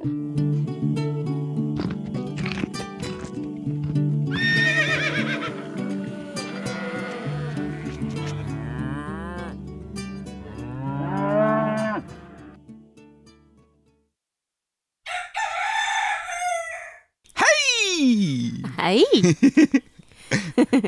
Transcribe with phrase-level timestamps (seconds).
[0.00, 0.08] Hei!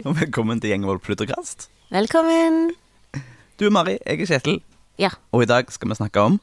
[0.06, 1.68] Og velkommen til Gjengevold Plutterkast.
[1.90, 2.72] Velkommen.
[3.60, 4.62] Du er Mari, jeg er Kjetil,
[4.98, 6.40] Ja, og i dag skal vi snakke om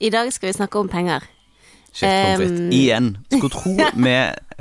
[0.00, 1.24] i dag skal vi snakke om penger.
[1.96, 2.52] Frites.
[2.52, 2.70] Um.
[2.76, 3.10] Igjen.
[3.32, 3.74] Skulle tro
[4.06, 4.16] vi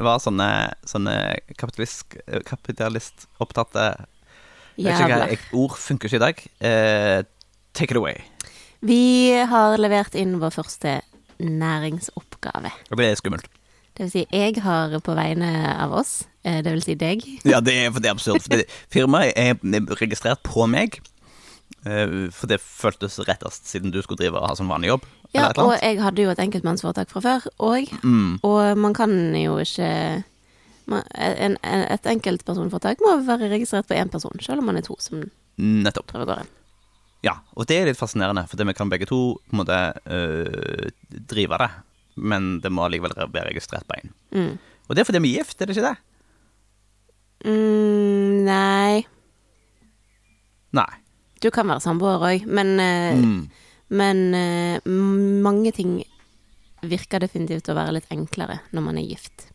[0.07, 0.49] var sånne,
[0.87, 1.15] sånne
[1.59, 2.17] kapitalist,
[2.47, 3.89] kapitalistopptatte
[4.75, 5.29] Jævla.
[5.55, 6.41] Ord funker ikke i dag.
[6.59, 7.23] Eh,
[7.73, 8.19] take it away.
[8.83, 10.97] Vi har levert inn vår første
[11.39, 12.71] næringsoppgave.
[12.91, 13.47] Og det er skummelt.
[13.95, 17.61] Det vil si, jeg har på vegne av oss, eh, det vil si deg Ja,
[17.63, 18.43] det er, for det er absurd.
[18.43, 20.99] For firmaet er, er registrert på meg.
[21.87, 25.07] Eh, for det føltes rettest siden du skulle drive og ha som vanlig jobb.
[25.35, 28.39] Ja, og jeg hadde jo et enkeltmannsforetak fra før òg, Mm.
[28.43, 30.23] og man kan jo ikke
[30.87, 34.81] man, en, en, Et enkeltpersonforetak må være registrert på én person, selv om man er
[34.85, 35.23] to som
[35.57, 36.07] Nettopp.
[36.07, 36.47] prøver gården.
[37.23, 40.91] Ja, og det er litt fascinerende, for vi kan begge to på en måte øh,
[41.27, 41.69] drive det.
[42.17, 44.11] Men det må allikevel være registrert på én.
[44.31, 44.57] Mm.
[44.87, 45.97] Og det er fordi vi er gift, er det ikke det?
[47.45, 49.05] Mm, nei
[50.75, 50.91] Nei.
[51.43, 53.49] Du kan være samboer òg, men øh, Mm.
[53.93, 55.99] Men eh, mange ting
[56.85, 59.49] virker definitivt å være litt enklere når man er gift.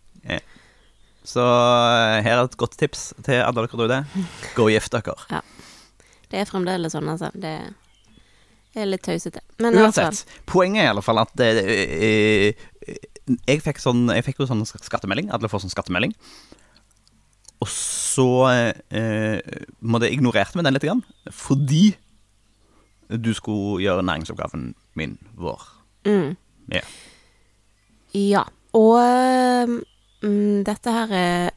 [1.27, 4.25] Så øh, her er et godt tips til alle dere der ute.
[4.56, 5.17] Gå og gift dere.
[5.31, 5.42] Ja.
[6.31, 7.31] Det er fremdeles sånn, altså.
[7.34, 7.55] Det
[8.78, 9.42] er litt tøysete.
[9.58, 10.39] Men altså Uansett.
[10.48, 13.01] Poenget er i alle fall at øh, øh,
[13.47, 15.31] jeg, fikk sånn, jeg fikk jo sånn skattemelding.
[15.34, 16.14] Alle får sånn skattemelding.
[17.61, 21.91] Og så jeg ignorerte vi den litt, grann, fordi
[23.19, 25.62] du skulle gjøre næringsoppgaven min vår.
[26.06, 26.36] mm,
[26.70, 26.83] Ja.
[28.14, 28.44] Ja.
[28.75, 29.80] Og um,
[30.67, 31.50] dette her er,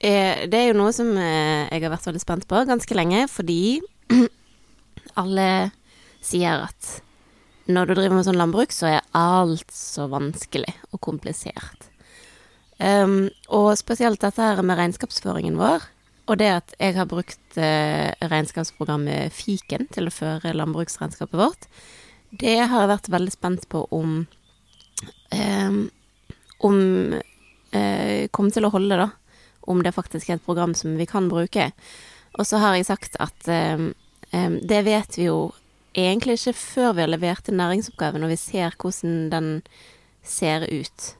[0.00, 3.26] er Det er jo noe som eh, jeg har vært veldig spent på ganske lenge,
[3.28, 3.80] fordi
[5.20, 5.70] alle
[6.24, 7.02] sier at
[7.70, 11.86] når du driver med sånn landbruk, så er alt så vanskelig og komplisert.
[12.80, 15.84] Um, og spesielt dette her med regnskapsføringen vår,
[16.30, 21.66] og det at jeg har brukt eh, regnskapsprogrammet Fiken til å føre landbruksregnskapet vårt,
[22.30, 24.20] det har jeg vært veldig spent på om
[25.34, 25.80] um,
[26.60, 26.78] Om
[27.74, 29.08] eh, kom til å holde, da.
[29.66, 31.70] Om det faktisk er et program som vi kan bruke.
[32.38, 33.90] Og så har jeg sagt at um,
[34.30, 35.50] um, det vet vi jo
[35.96, 39.48] egentlig ikke før vi har levert inn næringsoppgaven og vi ser hvordan den
[40.22, 41.14] ser ut.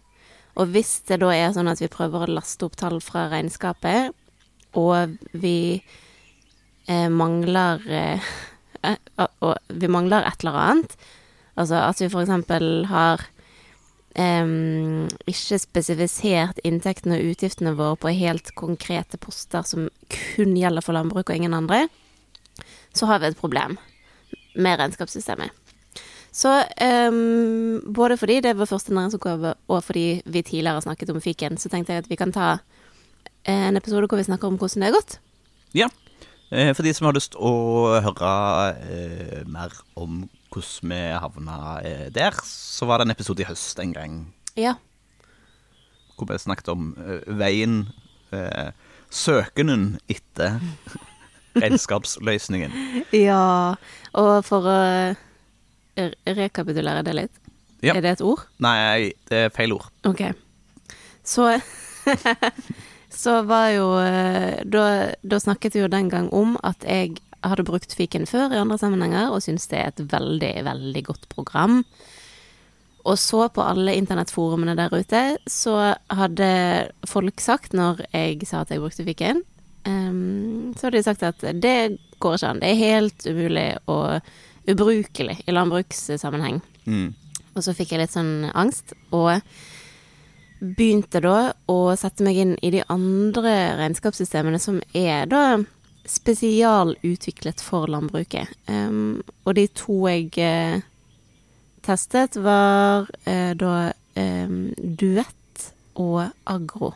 [0.60, 4.14] Og hvis det da er sånn at vi prøver å laste opp tall fra regnskapet,
[4.78, 5.80] og vi
[6.88, 8.30] eh, mangler eh,
[9.44, 10.94] Og vi mangler et eller annet,
[11.60, 13.26] altså at vi for eksempel har
[14.16, 20.96] em, ikke spesifisert inntektene og utgiftene våre på helt konkrete poster som kun gjelder for
[20.96, 21.88] landbruk og ingen andre,
[22.96, 23.76] så har vi et problem
[24.56, 25.52] med regnskapssystemet.
[26.32, 26.62] Så
[27.10, 31.58] um, både fordi det vår første næringsoppgave, og fordi vi tidligere har snakket om fiken,
[31.58, 32.58] så tenkte jeg at vi kan ta
[33.50, 35.16] en episode hvor vi snakker om hvordan det er gått.
[35.76, 35.88] Ja.
[36.50, 37.50] Eh, For de som har lyst å
[38.02, 38.30] høre
[38.82, 43.78] eh, mer om hvordan vi havna eh, der, så var det en episode i høst
[43.82, 44.16] en gang
[44.58, 44.74] Ja.
[46.18, 47.84] hvor vi snakket om eh, veien
[48.34, 48.72] eh,
[49.10, 50.58] Søkenen etter
[51.62, 52.70] regnskapsløsningen.
[53.14, 53.74] Ja,
[54.14, 54.76] og for å
[56.30, 57.40] rekapitulere det litt.
[57.82, 57.94] Ja.
[57.96, 58.42] Er det et ord?
[58.62, 59.86] Nei, det er feil ord.
[60.06, 60.20] Ok.
[61.26, 61.46] Så
[63.10, 64.84] Så var jo eh, da,
[65.22, 68.78] da snakket vi jo den gang om at jeg hadde brukt fiken før i andre
[68.78, 71.80] sammenhenger, og syns det er et veldig, veldig godt program.
[73.08, 76.50] Og så på alle internettforumene der ute, så hadde
[77.08, 79.40] folk sagt, når jeg sa at jeg brukte fiken,
[79.88, 82.60] um, så hadde de sagt at det går ikke an.
[82.60, 84.20] Det er helt umulig og
[84.68, 86.60] ubrukelig i landbrukssammenheng.
[86.84, 87.08] Mm.
[87.56, 89.40] Og så fikk jeg litt sånn angst, og
[90.60, 95.60] begynte da å sette meg inn i de andre regnskapssystemene som er da
[96.08, 98.50] spesialutviklet for landbruket.
[98.68, 100.80] Um, og de to jeg uh,
[101.86, 103.74] testet, var uh, da
[104.16, 105.70] um, Duett
[106.00, 106.92] og Agro.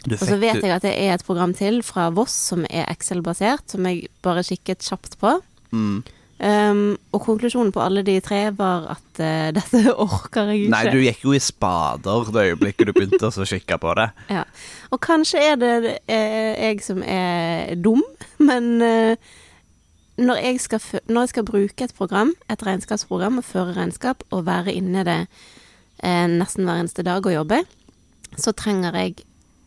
[0.00, 3.66] Og så vet jeg at det er et program til fra Voss som er Excel-basert,
[3.68, 5.36] som jeg bare kikket kjapt på.
[5.72, 6.00] mm.
[6.40, 10.72] Um, og konklusjonen på alle de tre var at uh, dette orker jeg ikke.
[10.72, 14.08] Nei, du gikk jo i spader det øyeblikket du begynte å kikke på det.
[14.38, 14.46] Ja.
[14.94, 18.00] Og kanskje er det uh, jeg som er dum,
[18.40, 19.32] men uh,
[20.16, 24.46] når, jeg skal, når jeg skal bruke et program, et regnskapsprogram, og føre regnskap, og
[24.48, 25.20] være inne i det
[26.00, 27.58] nesten hver eneste dag å jobbe,
[28.40, 29.18] så trenger jeg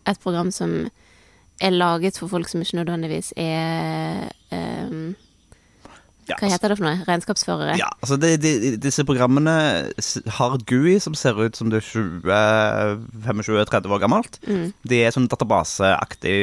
[0.10, 0.88] et program som
[1.62, 5.14] er laget for folk som ikke nødvendigvis er eh,
[6.30, 7.02] Ja, Hva heter det for noe?
[7.08, 7.74] Regnskapsførere?
[7.80, 9.56] Ja, altså de, de, Disse programmene
[10.38, 14.40] har GUI som ser ut som det er 20-25-30 år gammelt.
[14.48, 14.70] Mm.
[14.88, 16.38] De er sånn databaseaktig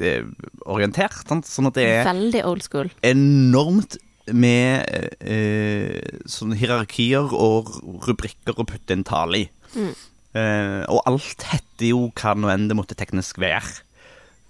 [0.00, 0.24] eh,
[0.64, 1.20] orientert.
[1.28, 1.48] Sant?
[1.50, 2.90] Sånn at det er Veldig old school.
[3.04, 3.98] enormt
[4.32, 4.88] med
[5.20, 6.00] eh,
[6.30, 7.74] sånne hierarkier og
[8.06, 9.44] rubrikker å putte inn tall i.
[9.76, 9.90] Mm.
[10.34, 13.82] Eh, og alt heter jo hva nå enn det måtte teknisk være.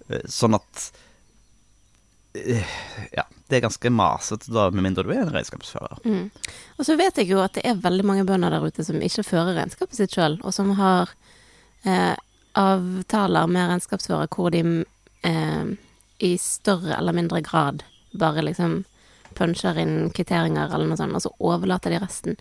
[0.09, 0.87] Eh, sånn at
[3.11, 6.01] Ja, det er ganske masete, da, med mindre du er en regnskapsfører.
[6.05, 6.29] Mm.
[6.77, 9.25] Og så vet jeg jo at det er veldig mange bønder der ute som ikke
[9.27, 11.13] fører regnskapet sitt sjøl, og som har
[11.85, 12.15] eh,
[12.57, 14.63] avtaler med regnskapsfører hvor de
[15.27, 15.75] eh,
[16.25, 17.83] i større eller mindre grad
[18.15, 18.83] bare liksom
[19.35, 22.39] puncher inn kvitteringer eller noe sånt, og så overlater de resten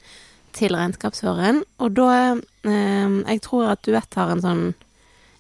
[0.55, 1.64] til regnskapsføreren.
[1.82, 4.64] Og da eh, Jeg tror at Duett har en sånn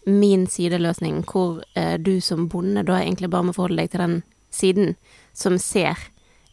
[0.04, 4.16] min sideløsning, hvor eh, du som bonde da egentlig bare må forholde deg til den
[4.54, 4.94] siden
[5.36, 5.98] som ser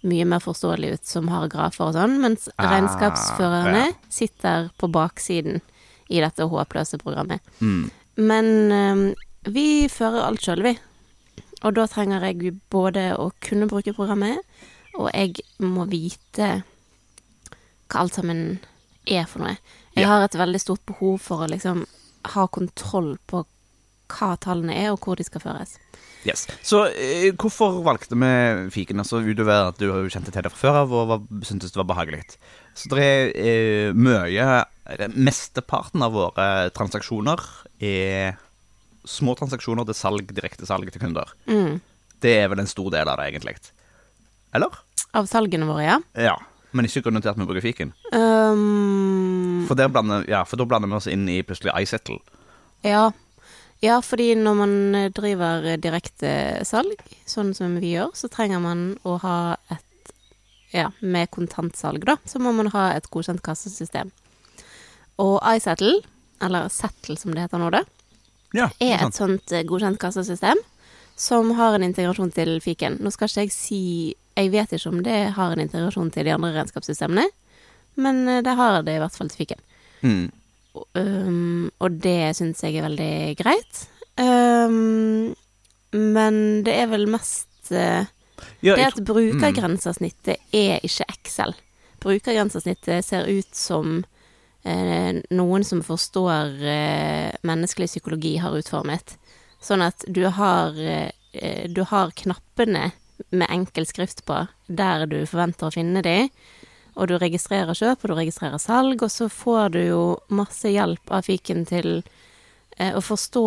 [0.04, 3.98] mye mer forståelig ut, som har grafer og sånn, mens Ah, regnskapsførerne ja.
[4.10, 5.60] sitter på baksiden
[6.10, 7.40] i dette håpløse programmet.
[7.62, 7.84] Mm.
[8.18, 9.04] Men um,
[9.46, 10.74] vi fører alt sjøl, vi.
[11.62, 14.42] Og da trenger jeg både å kunne bruke programmet,
[14.98, 16.64] og jeg må vite
[17.92, 18.60] hva alt sammen
[19.06, 19.58] er for noe.
[19.96, 20.08] Jeg Ja.
[20.08, 21.86] har et veldig stort behov for å liksom
[22.34, 23.46] ha kontroll på
[24.12, 25.78] hva tallene er, og hvor de skal føres.
[26.28, 26.46] Yes.
[26.62, 28.32] Så eh, hvorfor valgte vi
[28.76, 29.02] fiken?
[29.02, 31.90] Altså Utover at du kjente til det fra før av og var, syntes det var
[31.90, 32.22] behagelig.
[32.78, 34.62] Så det er eh, mye
[35.16, 37.42] Mesteparten av våre transaksjoner
[37.82, 38.38] er
[39.08, 41.32] små transaksjoner til salg, direkte salg til kunder.
[41.50, 41.80] Mm.
[42.22, 43.56] Det er vel en stor del av det, egentlig.
[44.54, 44.76] Eller?
[45.18, 45.98] Av salgene våre, ja.
[46.20, 46.36] Ja.
[46.76, 47.96] Men ikke grunnen til at vi bruker fiken.
[48.14, 52.20] Um, For, der blander, ja, for da blander vi oss inn i plutselig iSettle.
[52.88, 53.10] Ja.
[53.82, 58.62] Ja, fordi når man eh, driver direktesalg, direkte salg, sånn som vi gjør, så trenger
[58.64, 59.38] man å ha
[59.74, 59.88] et
[60.72, 64.08] Ja, med kontantsalg, da, så må man ha et godkjent kassesystem.
[65.20, 65.98] Og iSettle,
[66.40, 67.82] eller Settle som det heter nå, da,
[68.56, 70.62] Ja, er et sånt eh, godkjent kassesystem
[71.20, 73.02] som har en integrasjon til fiken.
[73.04, 73.82] Nå skal ikke jeg si
[74.40, 77.26] Jeg vet ikke om det har en integrasjon til de andre regnskapssystemene,
[78.00, 79.66] men eh, det har det i hvert fall til fiken.
[80.02, 80.30] Mm.
[80.96, 83.86] Um, og det syns jeg er veldig greit.
[84.20, 85.34] Um,
[85.92, 88.08] men det er vel mest eh,
[88.64, 91.54] Ja, Det at brukergrensesnittet er ikke Excel.
[92.02, 94.00] Brukergrensesnittet ser ut som
[94.64, 99.18] eh, noen som forstår eh, menneskelig psykologi har utformet.
[99.62, 102.92] Sånn at du har, eh, du har knappene
[103.30, 106.18] med enkel skrift på der du forventer å finne de,
[106.96, 110.02] og du registrerer kjøp, og du registrerer salg, og så får du jo
[110.34, 112.02] masse hjelp av fiken til
[112.78, 113.44] eh, å forstå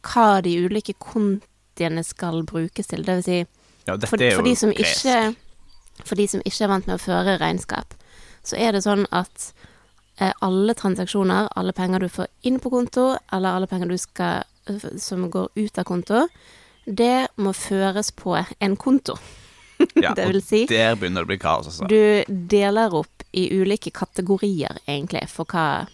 [0.00, 3.02] hva de ulike kontiene skal brukes til.
[3.06, 3.40] Det vil si,
[3.88, 5.16] ja, for, for, de som ikke,
[6.04, 7.98] for de som ikke er vant med å føre regnskap,
[8.46, 9.50] så er det sånn at
[10.20, 14.46] eh, alle transaksjoner, alle penger du får inn på konto, eller alle penger du skal,
[15.02, 16.24] som går ut av konto,
[16.86, 19.18] det må føres på en konto.
[20.04, 21.88] Ja, det og vil si, Der begynner det å bli kaos, altså.
[21.90, 25.86] du deler opp i ulike kategorier, egentlig, for hva,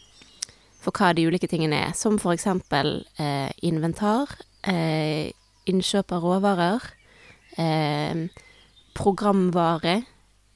[0.82, 1.94] for hva de ulike tingene er.
[1.98, 4.32] Som for eksempel eh, inventar,
[4.64, 5.32] eh,
[5.68, 6.86] innkjøp av råvarer,
[7.60, 8.26] eh,
[8.96, 9.98] programvare,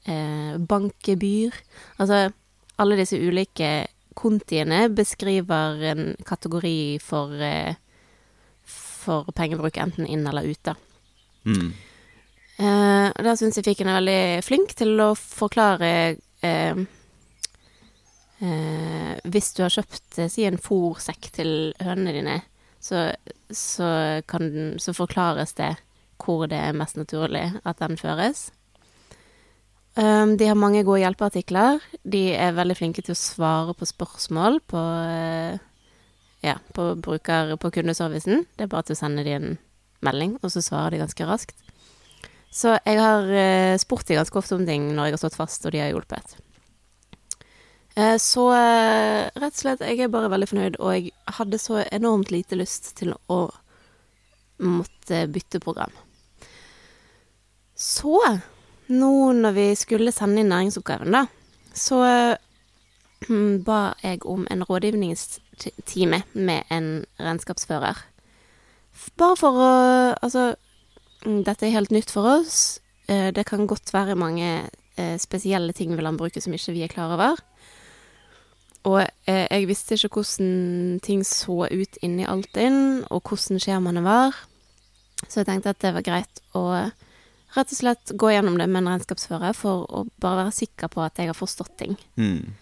[0.09, 1.59] eh, bankgebyr.
[2.01, 2.31] Altså
[2.81, 3.71] alle disse ulike
[4.17, 7.75] kontiene beskriver en kategori for, eh,
[8.65, 10.75] for pengebruk enten inn eller ute.
[11.45, 11.73] Mm.
[12.61, 15.91] Eh, og da syns jeg Fiken er veldig flink til å forklare
[16.45, 16.81] eh,
[18.43, 22.35] eh, Hvis du har kjøpt si en fôrsekk til hønene dine,
[22.81, 23.07] så,
[23.49, 23.87] så,
[24.33, 25.75] den, så forklares det
[26.21, 28.51] hvor det er mest naturlig at den føres.
[29.97, 31.81] Um, de har mange gode hjelpeartikler.
[32.07, 35.57] De er veldig flinke til å svare på spørsmål på, uh,
[36.45, 38.45] ja, på bruker på kundeservicen.
[38.55, 39.49] Det er bare til å sende de en
[40.05, 41.70] melding, og så svarer de ganske raskt.
[42.51, 45.65] Så jeg har eh, spurt dem ganske ofte om ting når jeg har stått fast,
[45.65, 46.35] og de har hjulpet.
[47.95, 51.81] Eh, så eh, rett og slett, jeg er bare veldig fornøyd, og jeg hadde så
[51.87, 53.41] enormt lite lyst til å
[54.61, 55.91] måtte bytte program.
[57.75, 58.19] Så,
[58.91, 61.25] nå når vi skulle sende inn næringsoppgaven, da,
[61.75, 62.35] så eh,
[63.65, 66.89] ba jeg om en rådgivningstime med en
[67.19, 68.07] regnskapsfører.
[69.17, 69.71] Bare for å
[70.21, 70.51] Altså,
[71.23, 72.79] dette er helt nytt for oss.
[73.07, 76.87] Eh, Det kan godt være mange eh, spesielle ting ved landbruket som ikke vi er
[76.91, 77.37] klar over.
[78.83, 84.33] og eh, jeg visste ikke hvordan ting så ut inni Altinn, og hvordan skjemaene var.
[85.27, 86.65] Så jeg tenkte at det var greit å
[87.51, 91.03] rett og slett gå gjennom det med en regnskapsfører for å bare være sikker på
[91.03, 91.97] at jeg har forstått ting.
[92.15, 92.55] Mm.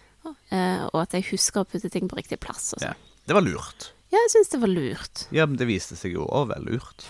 [0.91, 2.71] Og at jeg husker å putte ting på riktig plass.
[2.73, 2.81] Sånn.
[2.89, 2.93] Ja.
[3.29, 3.91] Det var lurt.
[4.09, 5.25] Ja, jeg syns det var lurt.
[5.35, 7.05] Ja, men det viste seg jo òg vel lurt.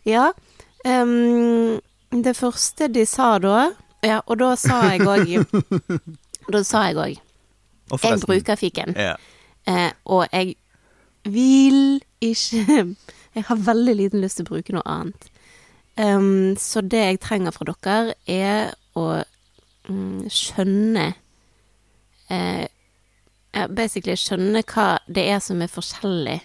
[0.14, 0.30] Ja.
[0.84, 3.70] Um, det første de sa da
[4.02, 5.28] Ja, og da sa jeg òg
[6.54, 7.18] Da sa jeg òg
[8.00, 8.94] Jeg bruker fiken.
[8.96, 9.16] Ja.
[9.68, 10.54] Eh, og jeg
[11.24, 12.96] vil ikke
[13.34, 15.28] Jeg har veldig liten lyst til å bruke noe annet.
[16.00, 19.20] Um, så det jeg trenger fra dere, er å
[19.86, 21.04] mm, skjønne
[22.32, 22.66] eh,
[23.52, 26.38] Basically skjønne hva det er som er forskjellig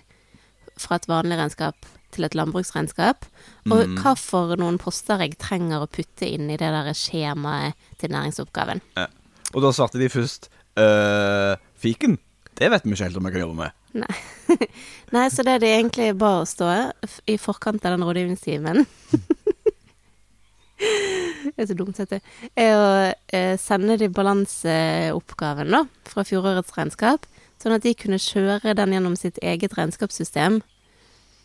[0.81, 1.85] fra et vanlig regnskap
[2.15, 3.25] til et landbruksregnskap,
[3.71, 3.95] og Mm.
[4.01, 8.81] hva for noen poster jeg trenger å putte inn i det der skjemaet til næringsoppgaven.
[8.97, 9.07] Ja.
[9.53, 12.17] Og da svarte de først øh, Fiken?
[12.55, 13.71] Det vet vi ikke helt om jeg kan jobbe med.
[13.93, 14.15] Nei.
[15.15, 16.69] Nei, så det de egentlig ba oss stå
[17.27, 18.85] i forkant av den rådgivningstimen
[20.77, 22.49] Det er så dumt, heter det.
[22.59, 22.89] Er å
[23.35, 27.27] eh, sende de balanseoppgaven, da, fra fjorårets regnskap,
[27.61, 30.59] sånn at de kunne kjøre den gjennom sitt eget regnskapssystem,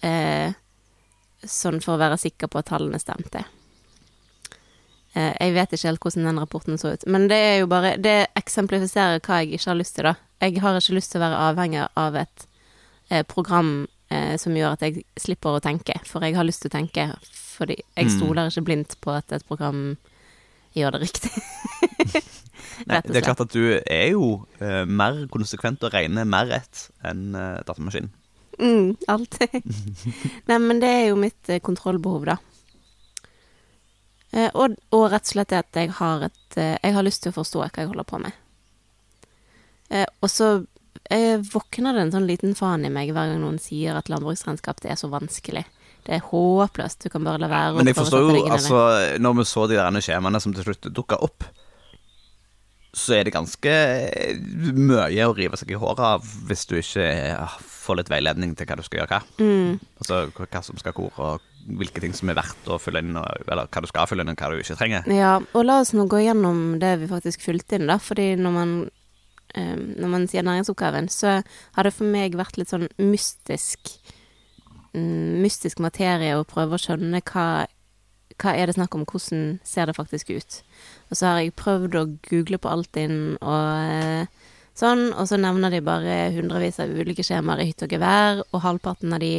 [0.06, 0.56] eh,
[1.46, 3.44] sånn for å være sikker på at tallene stemte.
[5.14, 7.96] Eh, jeg vet ikke helt hvordan den rapporten så ut, men det er jo bare
[7.98, 10.14] Det eksemplifiserer hva jeg ikke har lyst til, da.
[10.40, 12.46] Jeg har ikke lyst til å være avhengig av et
[13.10, 16.70] eh, program eh, som gjør at jeg slipper å tenke, for jeg har lyst til
[16.70, 17.08] å tenke,
[17.60, 18.14] fordi jeg Mm.
[18.16, 19.96] stoler ikke blindt på at et program
[20.74, 21.30] gjør det riktig.
[22.88, 26.86] Nei, det er klart at du er jo uh, mer konsekvent og regner mer rett
[27.04, 28.08] enn uh, datamaskinen.
[28.60, 29.60] Mm, alltid.
[30.48, 32.38] Nei, men det er jo mitt uh, kontrollbehov, da.
[34.30, 37.24] Eh, og, og rett og slett det at jeg har et eh, Jeg har lyst
[37.24, 38.36] til å forstå hva jeg holder på med.
[39.90, 40.50] Eh, og så
[41.10, 44.84] eh, våkner det en sånn liten faen i meg hver gang noen sier at landbruksregnskap
[44.84, 45.64] det er så vanskelig.
[46.06, 47.02] Det er håpløst.
[47.04, 48.84] Du kan bare la være Men jeg forstår jo, altså,
[49.20, 51.44] når vi så de der skjemaene som til slutt dukka opp,
[52.96, 53.72] så er det ganske
[54.74, 58.66] mye å rive seg i håret av hvis du ikke eh, får litt veiledning til
[58.66, 59.20] hva du skal gjøre hva.
[59.38, 63.14] Mm, Altså hva som skal hvor, og hvilke ting som er verdt å fylle inn,
[63.14, 65.06] eller hva du skal fylle inn, og hva du ikke trenger.
[65.12, 68.00] Ja, og la oss nå gå gjennom det vi faktisk fylte inn, da.
[68.02, 68.72] Fordi når man,
[69.54, 71.40] um, når man sier næringsoppgaven, så
[71.76, 73.94] har det for meg vært litt sånn mystisk
[74.94, 77.46] Mystisk materie og prøve å skjønne hva,
[78.40, 80.60] hva er det snakk om, hvordan ser det faktisk ut.
[81.10, 85.74] Og så har jeg prøvd å google på Altinn og eh, sånn, og så nevner
[85.74, 89.34] de bare hundrevis av ulike skjemaer i hytte og gevær, og halvparten av de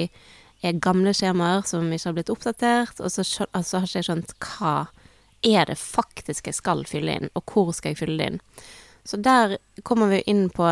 [0.62, 4.36] er gamle skjemaer som ikke har blitt oppdatert, og så, altså har ikke jeg skjønt
[4.46, 4.76] hva
[5.42, 8.42] er det faktisk jeg skal fylle inn, og hvor skal jeg fylle det inn.
[9.04, 10.68] Så der kommer vi inn på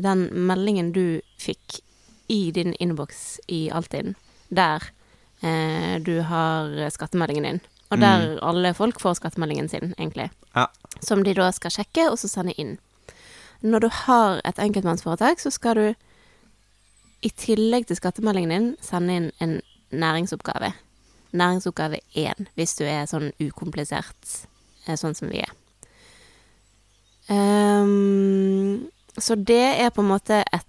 [0.00, 1.80] den meldingen du fikk
[2.28, 4.14] i din innboks i Altinn,
[4.48, 4.84] der
[5.42, 7.60] eh, du har skattemeldingen din.
[7.90, 10.30] Og der alle folk får skattemeldingen sin, egentlig.
[10.56, 10.66] Ja.
[11.06, 12.78] Som de da skal sjekke, og så sende inn.
[13.62, 15.86] Når du har et enkeltmannsforetak, så skal du
[17.22, 20.72] i tillegg til skattemeldingen din sende inn en næringsoppgave.
[21.36, 24.34] Næringsoppgave én, hvis du er sånn ukomplisert,
[24.86, 25.54] eh, sånn som vi er.
[27.26, 28.86] Um,
[29.18, 30.66] så det er på en måte et,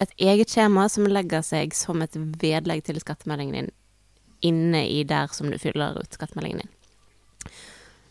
[0.00, 3.70] et eget skjema som legger seg som et vedlegg til skattemeldingen din
[4.40, 6.70] inne i der som du fyller ut skattemeldingen din.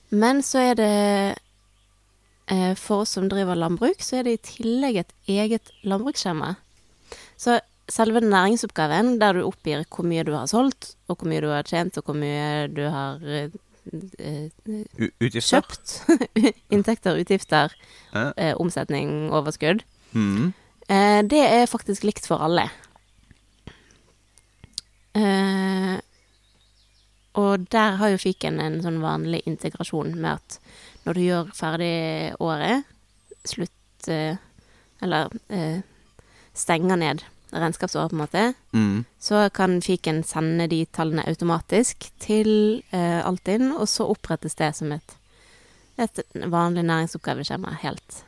[0.09, 0.91] Men så er det
[2.49, 6.55] eh, For oss som driver landbruk, så er det i tillegg et eget landbruksskjema.
[7.37, 11.49] Så selve næringsoppgaven, der du oppgir hvor mye du har solgt, og hvor mye du
[11.49, 13.49] har tjent, og hvor mye du har eh,
[15.21, 15.61] Utgifter.
[15.61, 15.95] kjøpt.
[16.73, 17.73] Inntekter, utgifter,
[18.13, 19.81] eh, omsetning, overskudd.
[20.13, 20.53] Mm.
[20.89, 22.67] Eh, det er faktisk likt for alle.
[25.13, 25.97] Eh,
[27.39, 30.59] og der har jo fiken en sånn vanlig integrasjon med at
[31.05, 31.93] når du gjør ferdig
[32.43, 32.87] året,
[33.47, 34.37] slutt eh,
[35.01, 35.79] Eller eh,
[36.53, 37.21] stenger ned
[37.55, 38.41] regnskapsåret, på en måte,
[38.75, 39.05] Mm.
[39.19, 44.91] så kan fiken sende de tallene automatisk til eh, Altinn, og så opprettes det som
[44.91, 45.15] et,
[45.97, 48.19] et vanlig næringsoppgaveskjema helt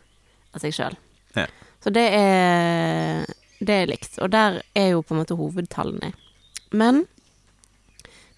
[0.55, 0.95] av seg sjøl.
[1.35, 1.45] Ja.
[1.81, 3.25] Så det er,
[3.59, 4.19] det er likt.
[4.21, 6.11] Og der er jo på en måte hovedtallene.
[6.71, 7.05] Men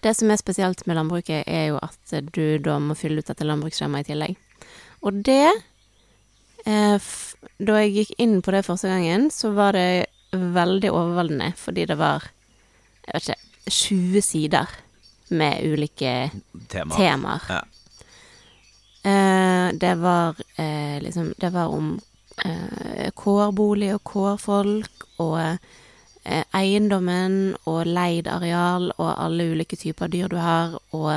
[0.04, 3.46] det som er spesielt med landbruket, er jo at du da må fylle ut dette
[3.46, 4.40] landbruksskjemaet i tillegg.
[5.04, 5.52] Og det
[6.64, 7.12] eh,
[7.60, 11.98] Da jeg gikk inn på det første gangen, så var det veldig overveldende, fordi det
[12.00, 12.24] var
[13.04, 14.72] jeg vet ikke, 20 sider
[15.28, 16.14] med ulike
[16.72, 16.96] Tema.
[16.96, 17.44] temaer.
[17.48, 17.60] Ja.
[19.04, 22.00] Eh, det var eh, liksom Det var om
[22.44, 30.28] eh, kårbolig og kårfolk og eh, eiendommen og leid areal og alle ulike typer dyr
[30.32, 31.10] du har, og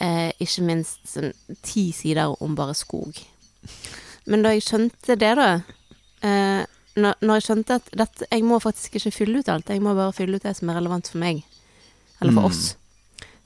[0.00, 1.32] eh, ikke minst sånn
[1.66, 3.18] ti sider om bare skog.
[4.28, 5.48] Men da jeg skjønte det, da
[6.22, 6.64] eh,
[6.98, 9.94] når, når jeg skjønte at dette, jeg må faktisk ikke fylle ut alt, jeg må
[9.94, 11.44] bare fylle ut det som er relevant for meg,
[12.20, 12.50] eller for Mm.
[12.50, 12.74] oss,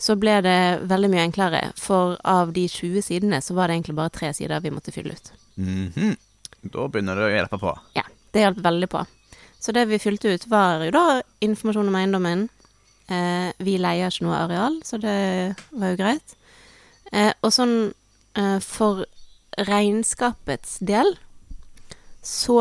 [0.02, 0.58] så ble det
[0.90, 1.60] veldig mye enklere.
[1.78, 5.12] For av de 20 sidene, så var det egentlig bare tre sider vi måtte fylle
[5.14, 5.32] ut.
[5.60, 6.16] Mhm.
[6.62, 7.72] Da begynner det å hjelpe på.
[7.96, 9.02] Ja, det hjalp veldig på.
[9.62, 11.06] Så det vi fylte ut, var jo da
[11.42, 12.48] informasjon om eiendommen.
[13.10, 16.36] Eh, vi leier ikke noe areal, så det var jo greit.
[17.12, 17.74] Eh, og sånn
[18.38, 19.04] eh, for
[19.68, 21.16] regnskapets del,
[22.22, 22.58] så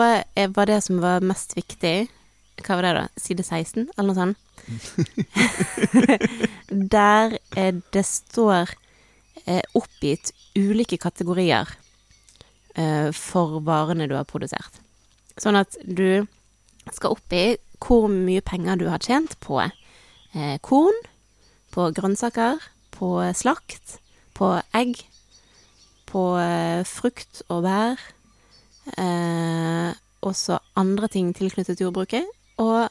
[0.56, 2.10] var det som var mest viktig
[2.66, 3.22] Hva var det, da?
[3.22, 4.38] Side 16, eller noe sånt?
[6.96, 7.38] Der
[7.94, 8.74] det står
[9.46, 11.70] eh, oppgitt ulike kategorier
[13.18, 14.78] for varene du har produsert.
[15.42, 16.24] Sånn at du
[16.94, 20.98] skal oppi hvor mye penger du har tjent på eh, korn,
[21.74, 22.62] på grønnsaker,
[22.94, 23.98] på slakt,
[24.38, 25.02] på egg,
[26.12, 28.02] på eh, frukt og bær,
[28.98, 32.28] eh, også andre ting tilknyttet jordbruket,
[32.62, 32.90] og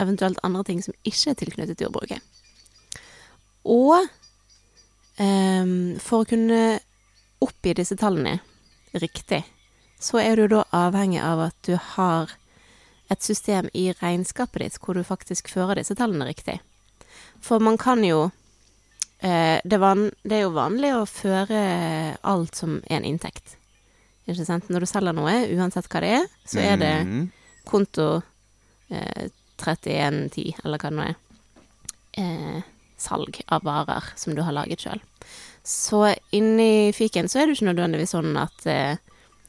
[0.00, 2.20] eventuelt andre ting som ikke er tilknyttet jordbruket.
[3.64, 4.02] Og
[5.22, 5.70] eh,
[6.02, 6.64] for å kunne
[7.44, 8.40] oppgi disse tallene
[9.02, 9.42] riktig,
[10.00, 12.32] så er du da avhengig av at du har
[13.12, 16.58] et system i regnskapet ditt hvor du faktisk fører disse tallene riktig.
[17.44, 18.30] For man kan jo
[19.20, 21.60] eh, det, er jo vanlig å føre
[22.22, 23.56] alt som en inntekt.
[24.24, 24.70] Ikke sant?
[24.72, 27.26] Når du selger noe, uansett hva det er, så er det Mhm.
[27.68, 28.22] konto
[28.90, 29.28] eh,
[29.60, 31.16] 3110, eller hva det nå er.
[32.16, 32.62] Eh,
[32.98, 35.00] salg av varer som du har laget sjøl.
[35.64, 39.00] Så inni fiken så er det jo ikke nødvendigvis sånn at eh,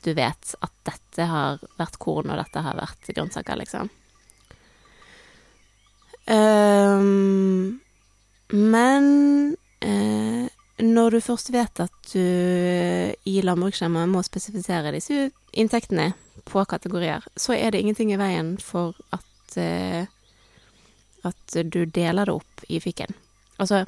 [0.06, 3.90] du vet at dette har vært korn, og dette har vært grønnsaker, liksom.
[6.26, 7.82] Um,
[8.54, 9.06] men
[9.86, 10.48] eh,
[10.82, 16.14] når du først vet at du i landbruksskjemaet må spesifisere disse inntektene
[16.48, 20.06] på kategorier, så er det ingenting i veien for at eh,
[21.26, 23.14] at du deler det opp i fiken.
[23.58, 23.86] Altså,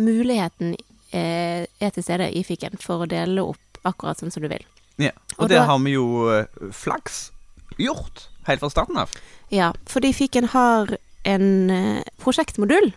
[0.00, 4.48] muligheten eh, er til stede i fiken for å dele opp akkurat sånn som du
[4.52, 4.64] vil.
[5.00, 5.10] Ja.
[5.38, 6.46] Og, Og det da- har vi jo eh,
[6.76, 7.30] flaks
[7.80, 9.10] gjort helt fra starten av.
[9.50, 12.92] Ja, fordi fiken har en eh, prosjektmodul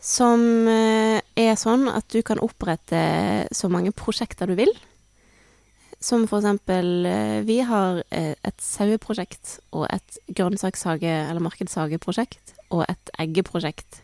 [0.00, 0.40] som
[0.70, 3.00] eh, er sånn at du kan opprette
[3.52, 4.72] så mange prosjekter du vil.
[6.00, 12.86] Som for eksempel eh, Vi har eh, et saueprosjekt og et grønnsakshage- eller markedshageprosjekt og
[12.88, 14.00] et eggeprosjekt.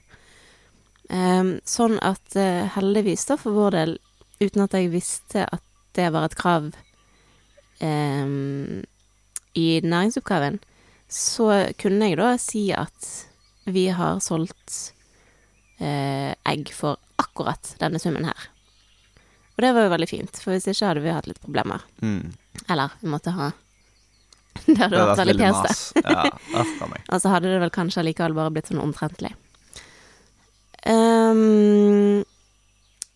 [1.08, 3.94] Em, sånn at eh, heldigvis, da, for vår del,
[4.42, 5.62] uten at jeg visste at
[5.96, 6.72] det var et krav
[7.80, 8.82] em,
[9.56, 10.58] i næringsoppgaven,
[11.08, 13.12] så kunne jeg da si at
[13.70, 14.92] vi har solgt
[15.78, 18.48] eh, egg for akkurat denne summen her.
[19.56, 21.86] Og det var jo veldig fint, for hvis ikke hadde vi hatt litt problemer.
[22.02, 22.34] Mm.
[22.68, 23.52] Eller vi måtte ha
[24.66, 26.28] Det hadde vært veldig pes, Ja.
[27.12, 29.32] Og så hadde det vel kanskje allikevel bare blitt sånn omtrentlig.
[30.86, 32.22] Ehm,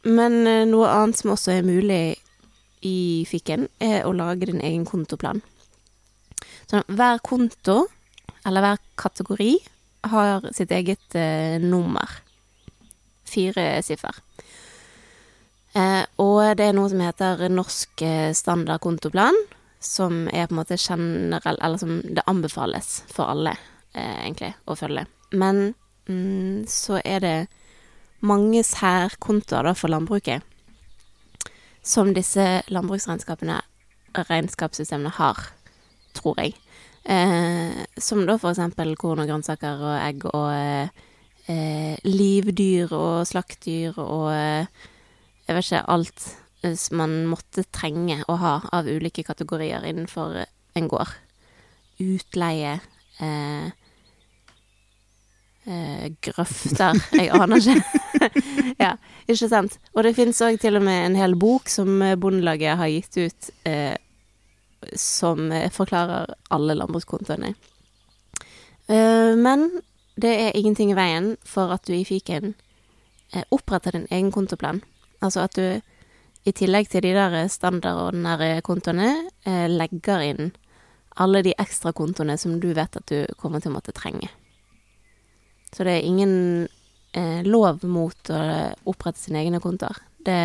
[0.02, 2.02] men eh, noe annet som også er mulig
[2.87, 5.42] i fikken, er å lage din egen kontoplan.
[6.70, 7.85] Så hver konto,
[8.46, 9.52] eller hver kategori,
[10.11, 12.09] har sitt eget eh, nummer.
[13.28, 14.16] Fire siffer.
[15.76, 19.37] Eh, og det er noe som heter Norsk eh, standard kontoplan,
[19.80, 23.54] som er på en måte generell Eller som det anbefales for alle,
[23.94, 25.06] eh, egentlig, å følge.
[25.30, 25.74] Men
[26.09, 27.37] mm, så er det
[28.20, 30.46] mange særkontoer for landbruket
[31.83, 33.61] som disse landbruksregnskapene,
[34.28, 35.38] regnskapssystemene, har,
[36.16, 36.54] tror jeg.
[37.09, 40.50] Eh, som da for eksempel korn og grønnsaker og egg og
[41.48, 44.66] eh, livdyr og slaktdyr og eh,
[45.48, 46.26] jeg vet ikke, alt
[46.62, 50.42] eh, man måtte trenge å ha av ulike kategorier innenfor
[50.78, 51.16] en gård.
[52.00, 52.76] Utleie,
[53.18, 53.72] eh,
[55.66, 58.29] eh, grøfter Jeg aner ikke.
[58.85, 58.94] ja,
[59.27, 59.79] ikke sant.
[59.94, 63.51] Og det fins òg til og med en hel bok som Bondelaget har gitt ut,
[63.68, 63.96] eh,
[64.96, 67.55] som forklarer alle landbrukskontoene.
[68.90, 69.68] Eh, men
[70.20, 72.55] det er ingenting i veien for at du i fiken
[73.33, 74.83] eh, oppretter din egen kontoplan.
[75.20, 75.81] Altså at du
[76.49, 79.12] i tillegg til de der standardordinære kontoene
[79.46, 80.51] eh, legger inn
[81.20, 84.31] alle de ekstra kontoene som du vet at du kommer til å måtte trenge.
[85.72, 86.35] Så det er ingen
[87.12, 88.42] eh, lov mot å
[88.90, 89.98] opprette sine egne kontoer.
[90.26, 90.42] Det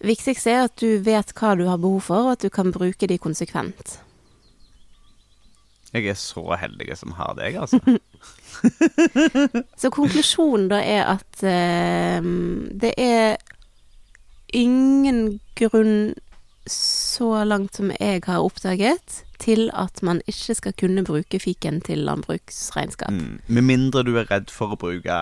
[0.00, 3.04] Viktigste er at du vet hva du har behov for, og at du kan bruke
[3.04, 3.98] de konsekvent.
[5.92, 7.80] Jeg er så heldig som har deg, altså.
[9.80, 12.24] Så konklusjonen da er at eh,
[12.80, 13.36] det er
[14.56, 16.14] ingen grunn,
[16.72, 22.04] så langt som jeg har oppdaget, til at man ikke skal kunne bruke fiken til
[22.04, 23.10] landbruksregnskap.
[23.10, 23.40] Mm.
[23.46, 25.16] Med mindre du er redd for å bruke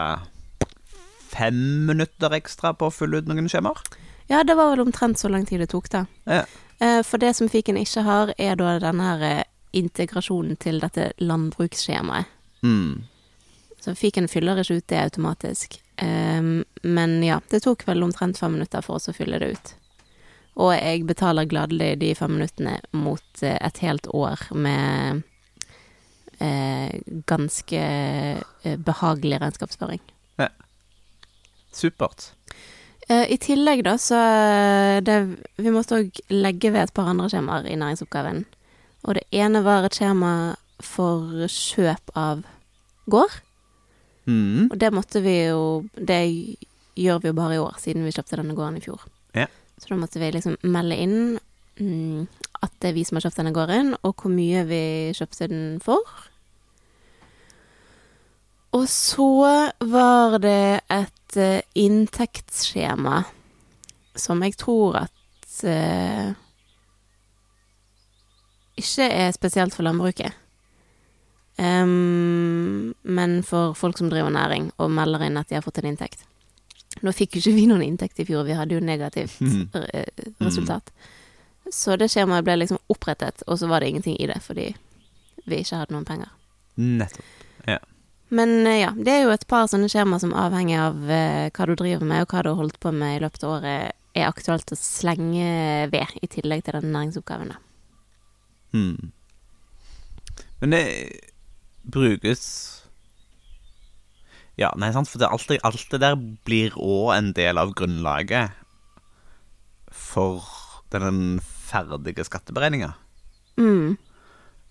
[1.29, 3.83] fem minutter ekstra på å fylle ut noen skjemaer.
[4.29, 6.05] Ja, det var vel omtrent så lang tid det tok, da.
[6.29, 6.43] Ja.
[6.79, 9.45] Eh, For det som fiken ikke har, er da denne her eh,
[9.79, 12.29] integrasjonen til dette landbruksskjemaet.
[12.63, 13.07] Mm.
[13.81, 15.79] Så fiken fyller ikke ut det automatisk.
[16.03, 19.75] Ehm, men ja, det tok vel omtrent fem minutter for oss å fylle det ut.
[20.59, 25.23] Og jeg betaler gladelig de fem minuttene mot eh, et helt år med
[26.42, 26.99] eh,
[27.31, 30.03] ganske eh, behagelig regnskapsføring.
[30.42, 30.51] Ja.
[31.73, 32.33] Supert.
[33.09, 34.18] Eh, I tillegg da, så
[35.07, 35.18] det,
[35.57, 38.44] Vi måtte òg legge ved et par andre skjemaer i næringsoppgaven.
[39.07, 40.33] Og det ene var et skjema
[40.83, 42.42] for kjøp av
[43.11, 43.38] gård.
[44.29, 44.68] Mm.
[44.68, 46.21] Og det måtte vi jo Det
[46.99, 49.07] gjør vi jo bare i år, siden vi kjøpte denne gården i fjor.
[49.38, 49.47] Ja.
[49.79, 51.19] Så da måtte vi liksom melde inn
[51.79, 52.27] mm,
[52.62, 54.83] at det er vi som har kjøpt denne gården, og hvor mye vi
[55.17, 56.03] kjøpte den for.
[58.77, 59.31] Og så
[59.81, 63.23] var det et uh, inntektsskjema
[64.19, 66.35] som jeg tror at uh,
[68.79, 70.35] ikke er spesielt for landbruket.
[71.59, 75.91] Um, men for folk som driver næring og melder inn at de har fått en
[75.91, 76.28] inntekt.
[77.05, 79.69] Nå fikk jo ikke vi noen inntekt i fjor, vi hadde jo negativt mm.
[79.75, 80.47] resultat.
[80.47, 80.93] resultat.
[81.73, 84.71] Så det skjemaet ble liksom opprettet, og så var det ingenting i det fordi
[85.49, 86.33] vi ikke hadde noen penger.
[86.79, 87.45] Nettopp.
[87.69, 87.79] Ja.
[88.29, 91.69] Men eh, ja, det er jo et par sånne skjemaer som avhengig av eh, hva
[91.69, 94.29] du driver med, og hva du har holdt på med i løpet av året, er
[94.29, 97.55] aktuelt å slenge ved, i tillegg til den næringsoppgaven.
[97.55, 97.61] da.
[98.77, 99.13] Mm.
[100.61, 100.83] Men det
[101.83, 102.43] brukes
[104.59, 107.77] Ja, nei, sant, for det, alt, det, alt det der blir òg en del av
[107.79, 108.57] grunnlaget
[109.94, 110.42] for
[110.90, 112.92] den ferdige skatteberegninga.
[113.61, 113.97] Mm.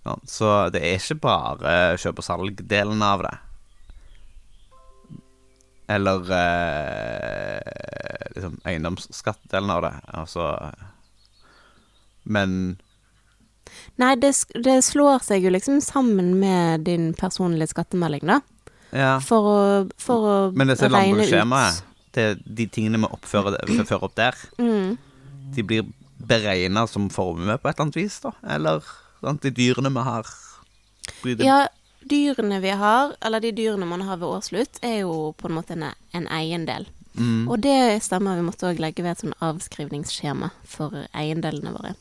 [0.07, 3.33] Ja, så det er ikke bare kjøp og salg-delen av det.
[5.95, 7.61] Eller eh,
[8.35, 9.93] liksom eiendomsskattdelen av det.
[10.19, 10.49] Altså
[12.27, 12.75] Men
[13.95, 18.41] Nei, det, det slår seg jo liksom sammen med din personlige skattemelding, da.
[18.91, 19.19] Ja.
[19.19, 21.81] For å, for å Men disse landbruksskjemaet,
[22.13, 24.97] det- de tingene vi oppfører, fører opp der, Mm.
[25.55, 25.83] de blir
[26.19, 28.31] beregna som formue på et eller annet vis, da?
[28.47, 28.81] Eller
[29.21, 30.25] sant, de dyrene vi har
[31.23, 31.67] blir det, Ja,
[32.07, 35.71] dyrene vi har, eller de dyrene man har ved årsslutt, er jo på en måte
[35.77, 36.85] en, en eiendel.
[37.15, 41.95] mm, Og det stemmer, vi måtte òg legge ved et sånn avskrivningsskjema for eiendelene våre.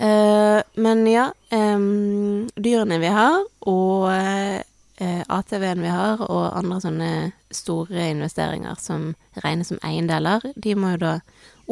[0.00, 4.62] Uh, men ja, um, dyrene vi har, og eh,
[5.00, 7.12] ATV-en vi har, og andre sånne
[7.54, 11.14] store investeringer som regnes som eiendeler, de må jo da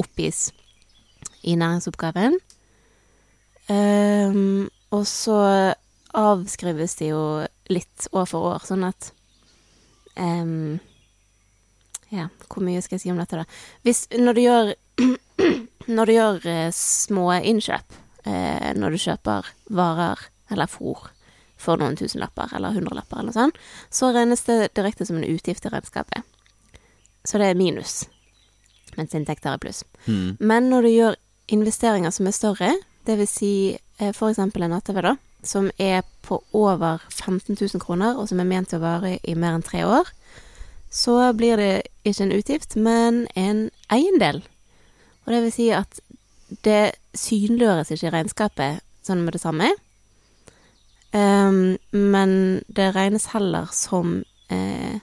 [0.00, 0.48] oppgis
[1.42, 2.38] i næringsoppgaven.
[3.70, 5.38] Um, og så
[6.16, 7.24] avskrives de jo
[7.70, 9.12] litt år for år, sånn at
[10.18, 10.80] um,
[12.10, 13.44] Ja, hvor mye skal jeg si om dette, da?
[13.86, 14.72] Hvis, når du gjør
[15.96, 17.94] Når du gjør eh, små innkjøp,
[18.28, 20.20] eh, når du kjøper varer
[20.52, 21.08] eller fôr
[21.60, 23.58] for noen tusenlapper eller hundrelapper eller noe sånt,
[23.92, 26.24] så regnes det direkte som en utgift i regnskapet.
[27.24, 28.06] Så det er minus,
[28.96, 29.84] mens inntekter er pluss.
[30.06, 31.18] mm, Men når du gjør
[31.52, 32.70] investeringer som er større,
[33.06, 33.52] det vil si
[33.98, 38.40] eh, for eksempel en ATV da, som er på over 15 000 kroner, og som
[38.40, 40.08] er ment til å vare i mer enn tre år,
[40.90, 41.72] så blir det
[42.04, 44.42] ikke en utgift, men en eiendel.
[45.24, 46.00] Og det vil si at
[46.66, 49.70] det synliggjøres ikke i regnskapet sånn med det samme,
[51.12, 52.32] men
[52.68, 55.00] det regnes heller som eh,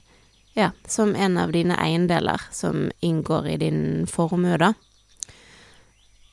[0.57, 4.71] ja, som en av dine eiendeler som inngår i din formue, da.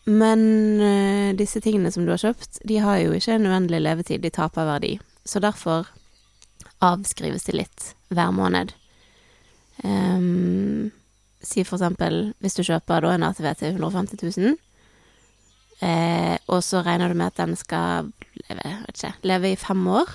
[0.05, 0.41] Men
[0.81, 4.31] eh, disse tingene som du har kjøpt, de har jo ikke en uendelig levetid, de
[4.33, 4.95] taper verdi.
[5.29, 5.91] Så derfor
[6.85, 8.73] avskrives de litt hver måned.
[9.85, 10.89] Um,
[11.45, 14.57] si for eksempel hvis du kjøper da en ATV til 150 000,
[15.85, 18.13] eh, og så regner du med at den skal
[18.49, 20.11] leve, vet ikke, lever i fem år,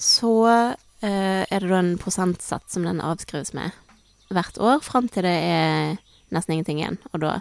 [0.00, 3.70] så eh, er det da en prosentsats som den avskrives med
[4.32, 5.96] hvert år, fram til det er
[6.32, 7.32] nesten ingenting igjen, og da,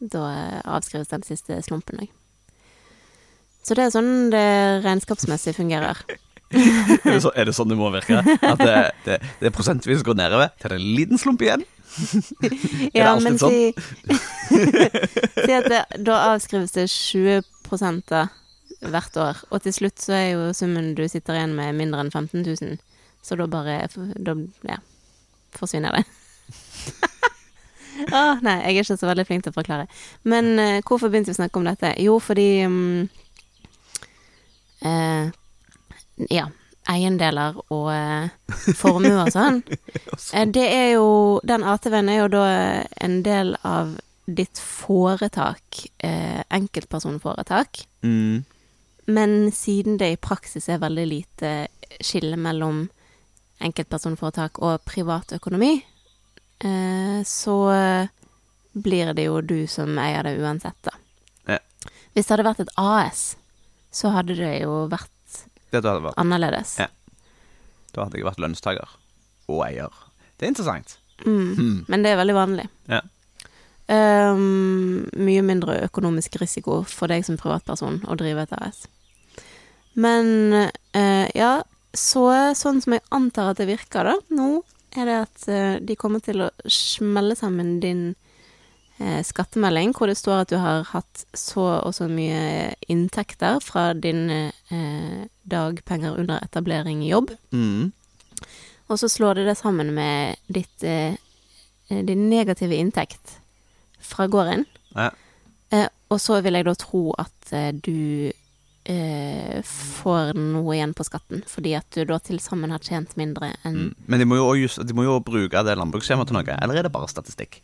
[0.00, 0.24] da
[0.66, 2.14] avskrives den siste slumpen òg.
[3.62, 4.46] Så det er sånn det
[4.84, 5.98] regnskapsmessig fungerer.
[6.56, 8.22] er, det så, er det sånn det må virke?
[8.24, 11.64] At det, det, det prosentvis går nedover til det er en liten slump igjen?
[12.40, 13.52] det ja, alltid men sånn?
[13.52, 13.72] si,
[15.44, 17.42] si at det, da avskrives det 20
[18.08, 18.24] da,
[18.80, 22.12] hvert år, og til slutt så er jo summen du sitter igjen med mindre enn
[22.12, 22.78] 15 000,
[23.24, 23.80] så da bare
[24.14, 24.36] da,
[24.68, 24.78] ja,
[25.58, 26.04] forsvinner det.
[28.14, 29.88] Å, nei, jeg er ikke så veldig flink til å forklare.
[30.28, 31.90] Men uh, hvorfor begynte vi å snakke om dette?
[31.98, 33.08] Jo, fordi um,
[34.86, 35.34] uh,
[36.30, 36.46] Ja,
[36.88, 38.30] eiendeler og uh,
[38.78, 39.64] formue og sånn.
[40.34, 42.44] Eh, det er jo Den ATV-en er jo da
[43.00, 43.94] en del av
[44.28, 47.80] ditt foretak, eh, enkeltpersonforetak.
[48.04, 48.42] Mm.
[49.08, 51.52] Men siden det i praksis er veldig lite
[52.04, 52.86] skille mellom
[53.64, 55.72] enkeltpersonforetak og privatøkonomi,
[56.60, 57.56] eh, så
[58.72, 60.94] blir det jo du som eier det uansett, da.
[61.54, 61.58] Ja.
[62.12, 63.24] Hvis det hadde vært et AS,
[63.90, 65.10] så hadde det jo vært
[65.70, 66.76] Det hadde vært annerledes.
[66.80, 66.88] Ja.
[67.92, 68.92] Da hadde jeg vært lønnstaker
[69.48, 69.94] og eier.
[70.36, 70.98] Det er interessant.
[71.24, 71.54] Mm.
[71.56, 71.78] Hmm.
[71.88, 72.68] Men det er veldig vanlig.
[72.88, 73.02] Ja.
[73.88, 78.84] Um, mye mindre økonomisk risiko for deg som privatperson å drive et AS.
[79.98, 80.54] Men
[80.94, 81.58] eh, ja,
[81.96, 82.24] så
[82.56, 84.62] sånn som jeg antar at det virker da, nå,
[84.96, 88.02] er det at eh, de kommer til å smelle sammen din
[89.02, 93.90] eh, skattemelding, hvor det står at du har hatt så og så mye inntekter fra
[93.94, 97.34] din eh, dagpenger under etablering i jobb.
[97.52, 97.90] Mm.
[98.88, 101.18] Og så slår de det sammen med ditt, eh,
[101.88, 103.38] eh, din negative inntekt
[104.00, 104.64] fra gården.
[104.94, 105.10] Ja.
[105.70, 107.50] Eh, og så vil jeg da tro at
[107.84, 108.32] du
[109.68, 113.76] får noe igjen på skatten, fordi at du da til sammen har tjent mindre enn
[113.78, 113.90] Mm.
[114.06, 116.92] Men de må, just, de må jo bruke det landbruksskjemaet til noe, eller er det
[116.94, 117.60] bare statistikk?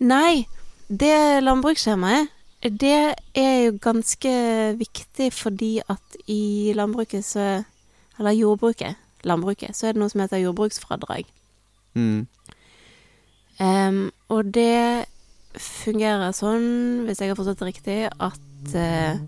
[0.00, 0.46] Nei,
[0.88, 2.32] det landbruksskjemaet,
[2.64, 4.32] det er jo ganske
[4.80, 7.64] viktig fordi at i landbruket så
[8.14, 8.94] Eller jordbruket,
[9.26, 11.24] landbruket, så er det noe som heter jordbruksfradrag.
[11.98, 12.28] Mm.
[13.58, 15.06] Um, og det
[15.58, 19.24] fungerer sånn, hvis jeg har forstått det riktig, at eh, em,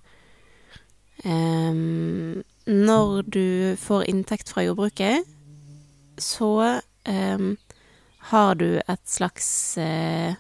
[1.26, 5.26] når du får inntekt fra jordbruket,
[6.18, 7.56] så em,
[8.30, 10.34] har du et slags eh,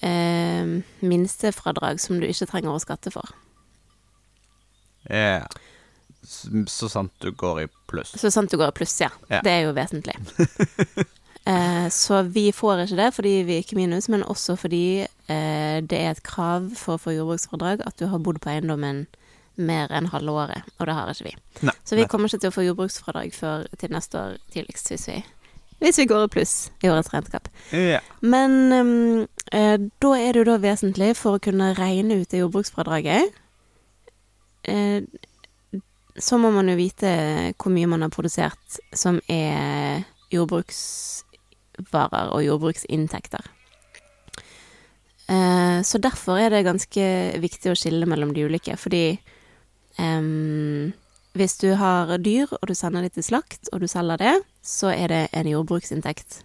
[0.00, 3.30] em, minstefradrag som du ikke trenger å skatte for.
[5.10, 5.46] Yeah.
[6.20, 8.12] Så sant du går i pluss.
[8.20, 9.10] Så sant du går i pluss, ja.
[9.30, 9.44] Yeah.
[9.44, 10.16] Det er jo vesentlig.
[11.52, 15.78] eh, så vi får ikke det fordi vi er ikke minus, men også fordi eh,
[15.80, 19.06] det er et krav for å få jordbruksfradrag at du har bodd på eiendommen
[19.60, 21.34] mer enn halve året, og det har ikke vi.
[21.68, 21.76] Nei.
[21.84, 22.10] Så vi nei.
[22.10, 25.18] kommer ikke til å få jordbruksfradrag før til neste år tidligst, hvis vi,
[25.80, 27.44] hvis vi går i pluss i årets regnskap.
[27.76, 28.00] Ja.
[28.20, 32.42] Men um, eh, da er det jo da vesentlig for å kunne regne ut det
[32.42, 33.24] jordbruksfradraget
[34.68, 35.00] eh,
[36.20, 37.10] Så må man jo vite
[37.56, 43.40] hvor mye man har produsert som er jordbruksvarer og jordbruksinntekter.
[45.30, 47.04] Eh, så derfor er det ganske
[47.38, 49.20] viktig å skille mellom de ulike, fordi
[51.36, 54.90] hvis du har dyr, og du sender det til slakt, og du selger det, så
[54.94, 56.42] er det en jordbruksinntekt.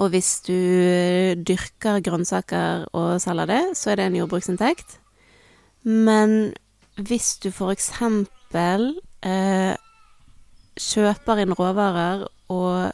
[0.00, 0.56] Og hvis du
[1.36, 4.98] dyrker grønnsaker og selger det, så er det en jordbruksinntekt.
[5.84, 6.54] Men
[7.00, 9.76] hvis du for eksempel eh,
[10.80, 12.92] kjøper inn råvarer og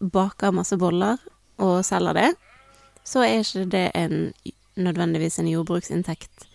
[0.00, 1.20] baker masse boller
[1.60, 2.30] og selger det,
[3.04, 4.32] så er ikke det en,
[4.76, 6.46] nødvendigvis en jordbruksinntekt,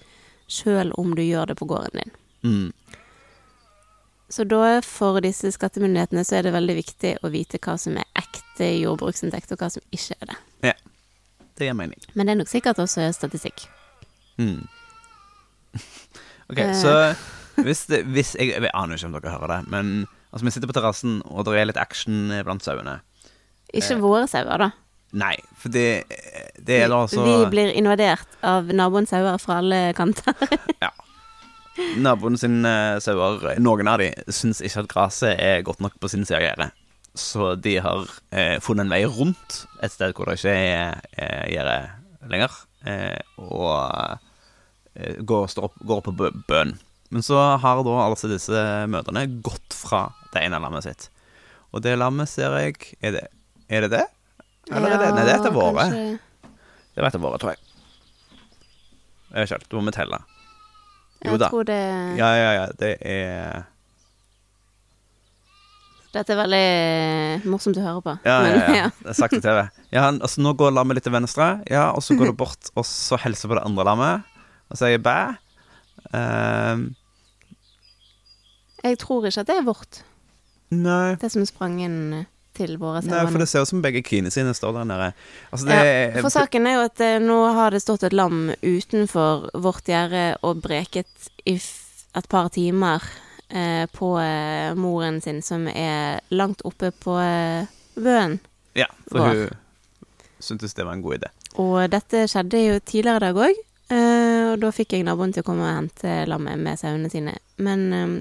[0.51, 2.12] sjøl om du gjør det på gården din.
[2.43, 2.73] Mm.
[4.29, 8.08] Så da, for disse skattemyndighetene, så er det veldig viktig å vite hva som er
[8.17, 10.38] ekte jordbruksinntekt, og hva som ikke er det.
[10.71, 10.73] Ja,
[11.55, 12.01] Det gir mening.
[12.15, 13.67] Men det er nok sikkert også statistikk.
[14.41, 14.65] Mm.
[16.49, 16.73] Ok, Eh.
[16.77, 17.15] så
[17.63, 19.93] hvis, det, hvis jeg, jeg aner ikke om dere hører det, men
[20.31, 22.99] altså, vi sitter på terrassen, og det er litt action blant sauene.
[23.73, 24.01] Ikke Eh.
[24.03, 24.67] våre sauer, da.
[25.15, 25.86] Nei, for det,
[26.60, 30.36] det er da altså Vi blir invadert av naboens sauer fra alle kanter.
[31.99, 36.08] Naboen sin eh, sauer, noen av de, syns ikke at gresset er godt nok på
[36.12, 36.69] sin side av gjerdet.
[37.15, 41.43] Så de har eh, funnet en vei rundt et sted hvor det ikke er eh,
[41.51, 41.75] gjerde
[42.32, 42.56] lenger,
[42.88, 44.19] eh, og
[45.28, 46.75] går, står opp, går opp på bø- bønn.
[47.12, 51.10] Men så har da altså disse mødrene gått fra det ene lammet sitt.
[51.75, 53.25] Og det lammet ser jeg Er det
[53.67, 53.91] er det?
[53.97, 54.06] det?
[54.71, 55.86] Eller er det Nei, det er etter våre.
[55.91, 57.60] Det er etter våre, tror jeg.
[59.30, 59.69] Jeg vet ikke helt.
[59.69, 60.19] Da må vi telle.
[61.25, 61.47] Jo Jeg da.
[61.49, 61.80] tror det
[62.19, 62.65] Ja, ja, ja.
[62.80, 63.63] Det er
[66.15, 68.13] Dette er veldig morsomt å høre på.
[68.23, 68.75] Ja, ja, ja.
[68.86, 68.89] ja.
[69.01, 69.58] Det er sakte TV.
[69.91, 72.69] Ja, han- altså, nå går lammet litt til venstre, ja, og så går du bort,
[72.80, 74.38] og så hilser på det andre lammet,
[74.71, 75.17] og sier bæ.
[76.15, 76.86] Ehm,
[78.86, 79.99] Jeg tror ikke at det er vårt,
[80.71, 81.99] nei det som sprang inn.
[82.56, 85.12] Til våre Nei, for det ser ut som begge kine sine står der nede.
[85.52, 88.50] Altså, det Ja, for saken er jo at eh, nå har det stått et lam
[88.63, 93.04] utenfor vårt gjerde og breket i et par timer
[93.50, 98.39] eh, på eh, moren sin, som er langt oppe på eh, vøen.
[98.76, 99.46] Ja, for vår.
[99.52, 101.32] hun syntes det var en god idé.
[101.62, 103.60] Og dette skjedde jo tidligere i dag òg,
[103.96, 107.38] eh, og da fikk jeg naboen til å komme og hente lammet med sauene sine.
[107.63, 108.15] Men eh,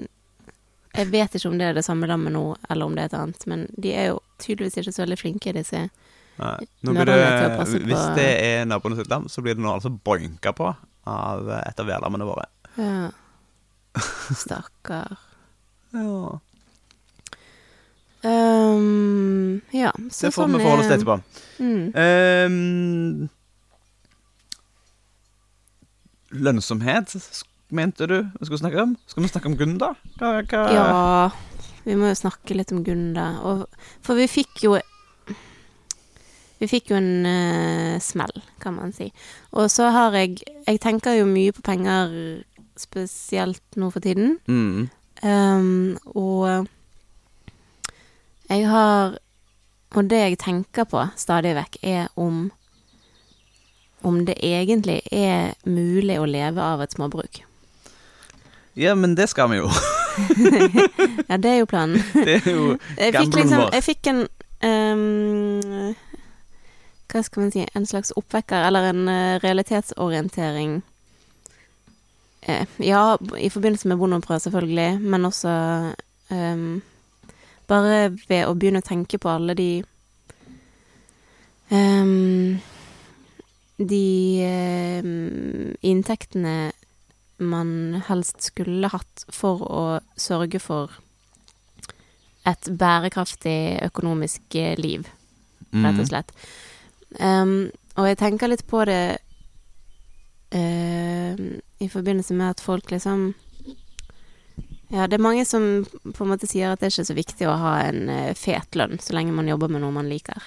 [0.95, 3.17] jeg vet ikke om det er det samme lammet nå, eller om det er et
[3.19, 3.47] annet.
[3.51, 5.81] Men de er jo tydeligvis ikke så veldig flinke, disse.
[6.39, 6.55] På-
[7.85, 10.71] hvis det er naboene sitt lam, så blir det nå altså boinka på
[11.07, 12.47] av et av værlammene våre.
[12.79, 13.11] Ja.
[14.45, 15.19] Stakkar.
[15.95, 16.41] Ja.
[18.25, 21.17] Um, ja, så Det får sånn vi forholde oss til er- etterpå.
[21.61, 21.85] Mm.
[23.23, 23.29] Um,
[26.45, 27.13] lønnsomhet,
[27.69, 28.97] mente du vi skulle snakke om?
[29.07, 29.95] Skal vi snakke om Gunn, da?
[30.19, 30.63] Hva, hva?
[30.73, 31.31] Ja,
[31.85, 33.29] vi må jo snakke litt om Gunda.
[33.45, 33.65] Og,
[34.05, 34.79] for vi fikk jo
[36.61, 39.11] Vi fikk jo en uh, smell, kan man si.
[39.53, 42.43] Og så har jeg Jeg tenker jo mye på penger,
[42.77, 44.39] spesielt nå for tiden.
[44.47, 44.89] Mm.
[45.23, 46.67] Um, og
[48.49, 49.19] jeg har
[49.95, 52.51] Og det jeg tenker på stadig vekk, er om
[54.05, 57.39] om det egentlig er mulig å leve av et småbruk.
[58.75, 59.71] Ja, men det skal vi jo.
[61.29, 62.03] Ja, det er jo planen.
[62.27, 62.77] Det er jo
[63.15, 63.71] Gamblen liksom vår.
[63.75, 64.21] Jeg fikk en
[64.63, 65.95] um,
[67.11, 70.83] Hva skal man si En slags oppvekker, eller en eh, realitetsorientering.
[72.43, 75.55] Eh, ja, i forbindelse med bondeopprøret, selvfølgelig, men også
[76.31, 76.83] um,
[77.67, 79.69] Bare ved å begynne å tenke på alle de
[81.73, 82.61] um,
[83.79, 84.07] De
[84.45, 86.73] ehm, inntektene
[87.39, 89.85] man helst skulle hatt for å
[90.21, 90.93] sørge for
[92.47, 95.07] et bærekraftig økonomisk eh, liv,
[95.73, 96.09] rett og Mm.
[96.11, 96.33] slett.
[97.21, 99.19] Um, og jeg tenker litt på det
[100.55, 101.35] uh,
[101.81, 103.35] i forbindelse med at folk liksom
[104.95, 107.47] Ja, det er mange som på en måte sier at det er ikke så viktig
[107.51, 110.39] å ha en eh, fet lønn så lenge man jobber med noe man liker.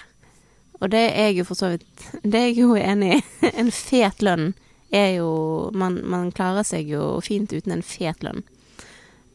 [0.80, 3.20] Og det er jeg jo for så vidt Det er jeg jo enig i.
[3.60, 4.54] En fet lønn
[4.94, 5.30] er jo
[5.76, 8.44] man, man klarer seg jo fint uten en fet lønn.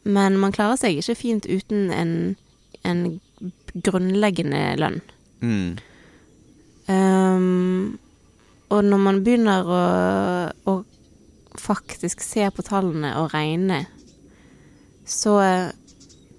[0.04, 2.14] Men man klarer seg ikke fint uten en,
[2.84, 3.04] en
[3.74, 5.00] grunnleggende lønn.
[5.40, 5.76] Mm.
[6.86, 7.98] Um,
[8.72, 9.84] og når man begynner å,
[10.68, 10.74] å
[11.60, 13.84] faktisk se på tallene og regne,
[15.08, 15.38] så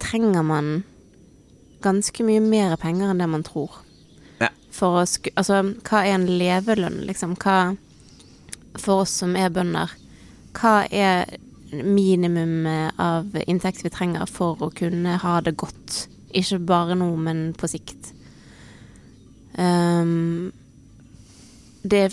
[0.01, 0.83] trenger man
[1.85, 3.81] ganske mye mer penger enn det man tror.
[4.41, 4.51] Ja.
[4.73, 5.31] For å sku...
[5.37, 7.37] Altså, hva er en levelønn, liksom?
[7.41, 7.75] Hva
[8.81, 9.91] For oss som er bønder,
[10.55, 11.29] hva er
[11.71, 16.05] minimumet av inntekt vi trenger for å kunne ha det godt?
[16.35, 18.11] Ikke bare nå, men på sikt.
[19.55, 20.51] Um,
[21.85, 22.09] det,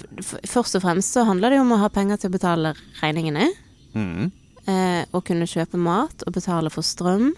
[0.46, 3.48] først og fremst så handler det om å ha penger til å betale regningene.
[3.96, 4.31] Mm.
[4.68, 7.33] Eh, å kunne kjøpe mat og betale for strøm.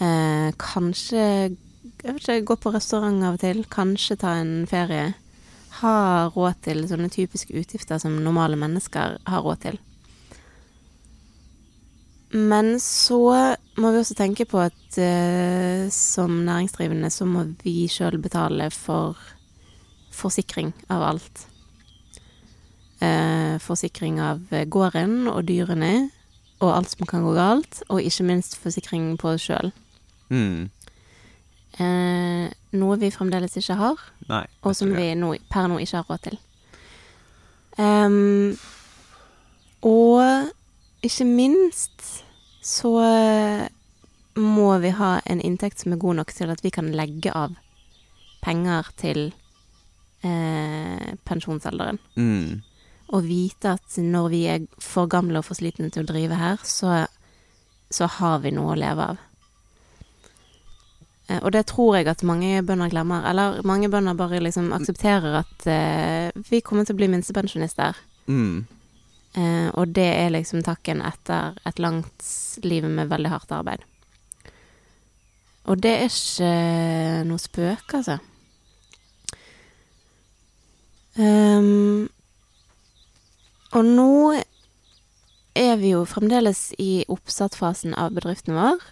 [0.00, 1.24] Eh, kanskje
[2.04, 3.62] jeg vet ikke, gå på restaurant av og til.
[3.72, 5.14] Kanskje ta en ferie.
[5.80, 5.96] Ha
[6.34, 9.80] råd til sånne typiske utgifter som normale mennesker har råd til.
[12.34, 13.20] Men så
[13.78, 19.18] må vi også tenke på at uh, som næringsdrivende så må vi sjøl betale for
[20.14, 21.44] forsikring av alt.
[22.98, 26.08] Uh, forsikring av gården og dyrene
[26.62, 29.70] og alt som kan gå galt, og ikke minst forsikring på oss sjøl.
[30.30, 30.70] Mm.
[31.74, 34.44] Eh, noe vi fremdeles ikke har, Nei.
[34.62, 36.38] og som vi nå, per nå ikke har råd til.
[37.74, 38.54] Um,
[39.82, 40.52] og
[41.02, 42.04] ikke minst
[42.62, 42.92] så
[44.34, 47.54] må vi ha en inntekt som er god nok til at vi kan legge av
[48.44, 49.20] penger til
[50.24, 52.00] eh, pensjonsalderen.
[52.16, 52.62] Mm.
[53.14, 56.64] Og vite at når vi er for gamle og for slitne til å drive her,
[56.66, 57.04] så,
[57.92, 59.22] så har vi noe å leve av.
[61.28, 63.24] Eh, Og det tror jeg at mange bønder glemmer.
[63.30, 67.96] Eller mange bønder bare liksom aksepterer at uh, vi kommer til å bli minstepensjonister.
[68.26, 68.66] Mm.
[69.34, 72.28] Uh, og det er liksom takken etter et langt
[72.62, 73.82] liv med veldig hardt arbeid.
[75.64, 78.18] Og det er ikke noe spøk, altså.
[81.16, 82.10] Um,
[83.72, 84.34] og nå
[85.54, 88.82] er vi jo fremdeles i oppstartfasen av bedriften vår.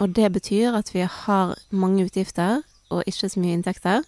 [0.00, 4.06] Og det betyr at vi har mange utgifter og ikke så mye inntekter.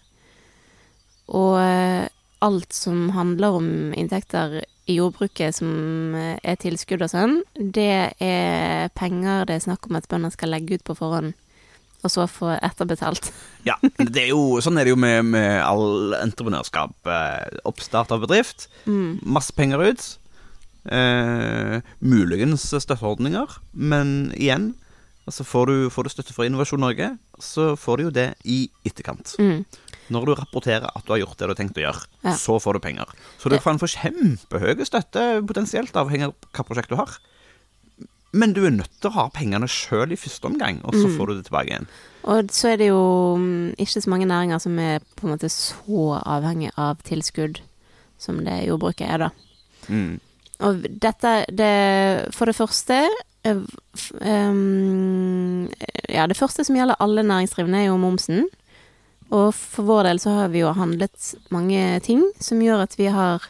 [1.33, 2.09] Og eh,
[2.43, 8.91] alt som handler om inntekter i jordbruket som eh, er tilskudd og sånn, det er
[8.99, 11.37] penger det er snakk om at bønder skal legge ut på forhånd
[12.03, 13.31] og så få etterbetalt.
[13.63, 16.97] Ja, det er jo, sånn er det jo med, med all entreprenørskap.
[17.07, 18.67] Eh, oppstart av bedrift,
[19.23, 20.07] masse penger ut.
[20.91, 24.73] Eh, muligens støtteordninger, men igjen
[25.27, 27.09] altså får, du, får du støtte fra Innovasjon Norge,
[27.43, 29.35] så får du jo det i etterkant.
[29.39, 29.65] Mm.
[30.13, 32.35] Når du rapporterer at du har gjort det du har tenkt å gjøre, Ja.
[32.37, 33.13] så får du penger.
[33.39, 37.15] Så du kan få kjempehøy støtte, potensielt avhengig av hva prosjekt du har.
[38.33, 41.29] Men du er nødt til å ha pengene sjøl i første omgang, og så får
[41.29, 41.89] du det tilbake igjen.
[42.25, 43.03] Og så er det jo
[43.37, 47.61] mm, ikke så mange næringer som er på en måte så avhengig av tilskudd
[48.23, 49.31] som det jordbruket er, da.
[49.93, 50.17] Mm.
[50.61, 52.99] Og dette det, For det første
[54.23, 55.69] um,
[56.09, 58.45] Ja, det første som gjelder alle næringsdrivende, er jo momsen.
[59.33, 63.09] Og for vår del så har vi jo handlet mange ting som gjør at vi
[63.09, 63.43] har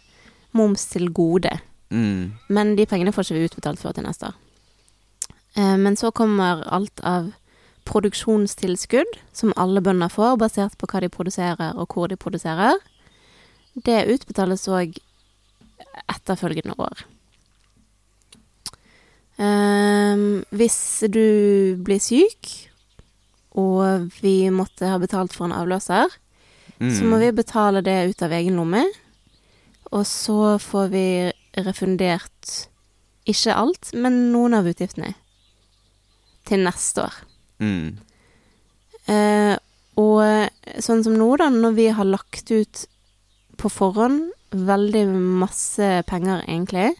[0.54, 1.50] moms til gode.
[1.90, 2.32] Mm.
[2.48, 4.36] Men de pengene får ikke vi utbetalt før til neste år.
[5.56, 7.32] Eh, Men så kommer alt av
[7.84, 12.78] produksjonstilskudd, som alle bønder får, basert på hva de produserer og hvor de produserer.
[13.74, 14.94] Det utbetales òg
[16.10, 17.04] etterfølgende år.
[19.42, 22.50] Ehm, hvis du blir syk,
[23.58, 26.12] og vi måtte ha betalt for en avløser,
[26.82, 28.82] så må vi betale det ut av egen lomme.
[29.92, 31.06] Og så får vi
[31.62, 32.54] refundert
[33.28, 35.12] ikke alt, men noen av utgiftene
[36.48, 37.20] til neste år.
[37.62, 38.00] Mm.
[39.12, 39.54] Eh,
[40.00, 42.84] og sånn som nå, da, når vi har lagt ut
[43.60, 45.06] på forhånd veldig
[45.42, 46.92] masse penger, egentlig,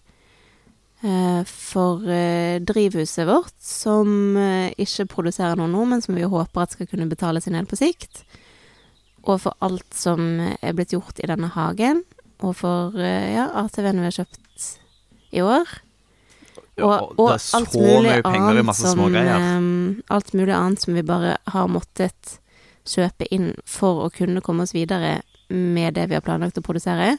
[1.02, 6.64] eh, for eh, drivhuset vårt, som eh, ikke produserer noe nå, men som vi håper
[6.64, 8.24] at skal kunne betale sin del på sikt,
[9.22, 12.02] og for alt som er blitt gjort i denne hagen,
[12.42, 14.64] og for ja, ATV-en vi har kjøpt
[15.30, 15.68] i år.
[16.82, 17.34] Og, og
[18.58, 19.36] i masse smågreier.
[19.38, 22.38] ehm, alt mulig annet som vi bare har måttet
[22.88, 25.20] kjøpe inn for å kunne komme oss videre
[25.52, 27.16] med det vi har planlagt å produsere.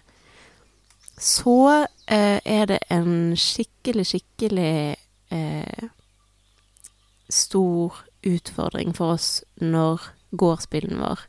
[1.18, 4.95] Så eh, er det en skikkelig, skikkelig
[5.32, 5.88] eh,
[7.30, 9.30] stor utfordring for oss
[9.61, 10.09] når
[10.39, 11.26] gårdsbilen vår,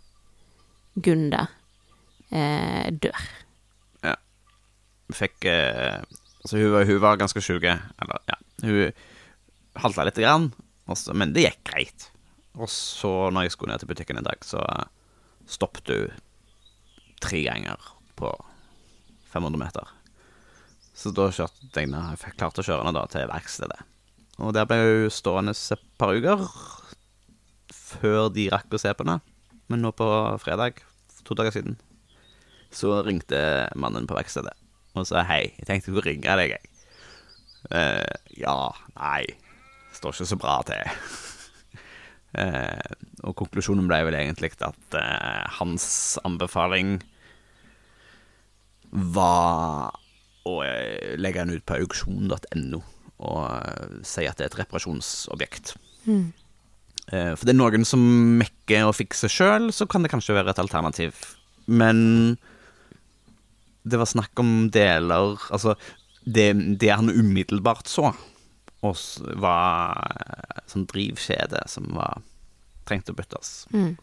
[1.04, 1.46] Gunda,
[2.30, 3.24] eh, dør.
[5.14, 6.00] Fikk eh,
[6.44, 7.64] Altså, hun, hun var ganske sjuk.
[7.64, 8.36] Eller, ja.
[8.62, 8.92] Hun
[9.80, 10.50] halta lite grann,
[10.84, 12.10] også, men det gikk greit.
[12.54, 14.60] Og så, når jeg skulle ned til butikken en dag, så
[15.48, 16.12] stoppet hun
[17.24, 17.80] tre ganger
[18.18, 18.28] på
[19.34, 19.92] 500 meter.
[20.94, 23.80] Så da kjørte jeg ned, jeg klarte å kjøre henne til verkstedet.
[24.42, 26.46] Og der ble hun stående et par uker
[27.74, 29.20] før de rakk å se på henne.
[29.70, 30.06] Men nå på
[30.42, 30.82] fredag,
[31.26, 31.78] to dager siden,
[32.74, 33.38] så ringte
[33.78, 34.54] mannen på verkstedet
[34.94, 36.68] og sa hei, jeg tenkte jeg skulle ringe deg, jeg.
[37.74, 38.56] Eh, ja,
[38.94, 39.24] nei,
[39.96, 40.82] står ikke så bra til.
[42.34, 45.84] Eh, og konklusjonen ble vel egentlig at eh, hans
[46.26, 46.96] anbefaling
[48.94, 49.94] var
[50.46, 52.80] å eh, legge den ut på auksjon.no
[53.24, 55.76] og eh, si at det er et reparasjonsobjekt.
[56.04, 56.32] Mm.
[57.08, 58.02] for det er noen som
[58.40, 61.16] mekker og fikser sjøl, så kan det kanskje være et alternativ.
[61.64, 62.36] Men
[63.88, 65.74] det var snakk om deler Altså,
[66.24, 68.12] det, det han umiddelbart så,
[68.84, 69.96] var
[70.68, 72.20] sånn drivkjede som var
[72.84, 73.52] trengte å byttes.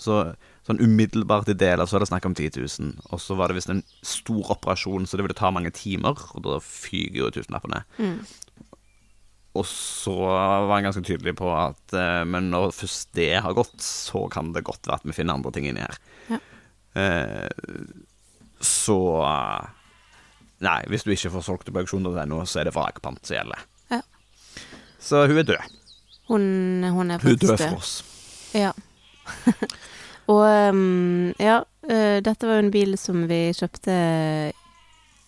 [0.01, 0.23] Så
[0.67, 2.91] sånn umiddelbart i deler så er det snakk om 10 000.
[3.11, 6.43] Og så var det visst en stor operasjon, så det ville ta mange timer, og
[6.45, 7.81] da fyker jo tusenlappene.
[9.57, 13.81] Og så var han ganske tydelig på at eh, Men når først det har gått,
[13.83, 15.97] så kan det godt være at vi finner andre ting inni her.
[16.31, 16.39] Ja.
[17.01, 17.49] Eh,
[18.63, 18.97] så
[19.27, 19.67] eh,
[20.61, 23.63] Nei, hvis du ikke får solgt det på auksjon.no, så er det vrakpant som gjelder.
[23.89, 23.99] Ja.
[25.01, 25.77] Så hun er død.
[26.29, 26.43] Hun,
[26.85, 27.63] hun er Hun faktisk død død.
[27.65, 27.93] for oss.
[28.53, 28.71] Ja.
[30.31, 33.95] og ehm, ja, eh, dette var jo en bil som vi kjøpte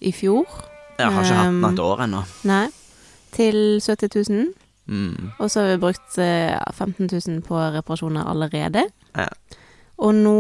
[0.04, 0.47] i fjor.
[0.99, 2.24] Jeg har ikke hatt den et år ennå.
[2.47, 2.66] Nei.
[3.34, 4.51] Til 70 000.
[4.86, 5.32] Mm.
[5.39, 8.86] Og så har vi brukt eh, 15 000 på reparasjoner allerede.
[9.16, 9.28] Ja.
[9.97, 10.39] Og nå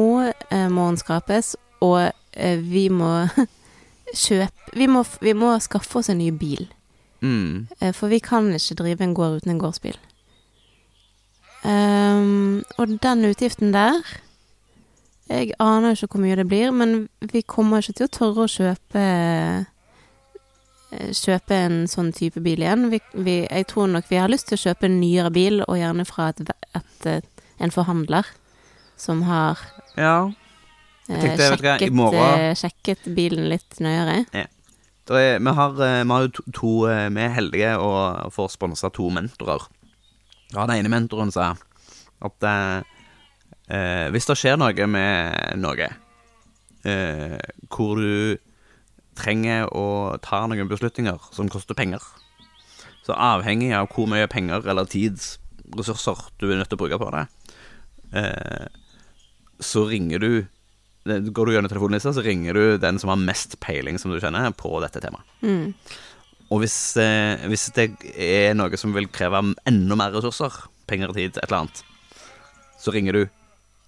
[0.51, 3.27] eh, må den skrapes, og eh, vi må
[4.25, 6.65] kjøpe vi må, vi må skaffe oss en ny bil.
[7.21, 7.67] Mm.
[7.79, 9.97] Eh, For vi kan ikke drive en gård uten en gårdsbil.
[11.63, 14.01] Um, og den utgiften der
[15.29, 18.51] Jeg aner ikke hvor mye det blir, men vi kommer ikke til å tørre å
[18.51, 19.63] kjøpe eh,
[20.93, 22.83] Kjøpe en sånn type bil igjen.
[22.91, 25.79] Vi, vi, jeg tror nok vi har lyst til å kjøpe en nyere bil, og
[25.79, 28.27] gjerne fra et, et, et, eh, en forhandler
[28.99, 29.57] som har
[29.97, 30.29] Ja.
[31.09, 34.19] jeg tenkte, sjekket, morgen- eh, sjekket bilen litt nøyere.
[34.37, 34.45] Ja.
[35.17, 38.91] er, vi, har, eh, vi har to, to eh, Vi er heldige og får sponsa
[38.93, 39.65] to mentorer.
[40.53, 41.55] Ja, den ene mentoren sa
[42.21, 42.39] at
[43.67, 45.89] eh, Hvis det skjer noe med noe
[46.83, 47.37] eh,
[47.71, 48.37] hvor du
[49.17, 52.01] trenger å ta noen beslutninger som koster penger,
[53.05, 57.11] så avhengig av hvor mye penger eller tidsressurser du er nødt til å bruke på
[57.13, 57.27] det,
[58.19, 58.65] eh,
[59.63, 60.33] så ringer du
[61.03, 64.53] Går du gjennom telefonlista, så ringer du den som har mest peiling, som du kjenner,
[64.55, 65.25] på dette temaet.
[65.43, 65.73] Mm.
[66.47, 70.55] Og hvis, eh, hvis det er noe som vil kreve enda mer ressurser,
[70.87, 71.81] penger og tid, et eller annet,
[72.79, 73.21] så ringer du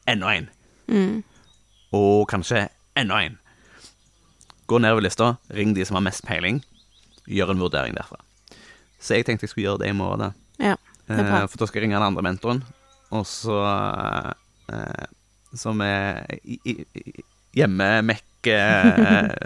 [0.10, 0.50] enda en.
[0.88, 1.24] Mm.
[1.96, 3.38] Og kanskje enda en.
[4.66, 6.64] Gå nedover lista, ring de som har mest peiling,
[7.30, 8.18] gjør en vurdering derfra.
[9.00, 10.32] Så jeg tenkte jeg skulle gjøre det i morgen, da.
[10.72, 10.76] Ja.
[11.10, 12.64] Eh, for da skal jeg ringe den andre mentoren,
[13.14, 13.60] og så
[14.74, 15.06] eh,
[15.56, 16.26] Som er
[17.56, 18.58] hjemme Mekke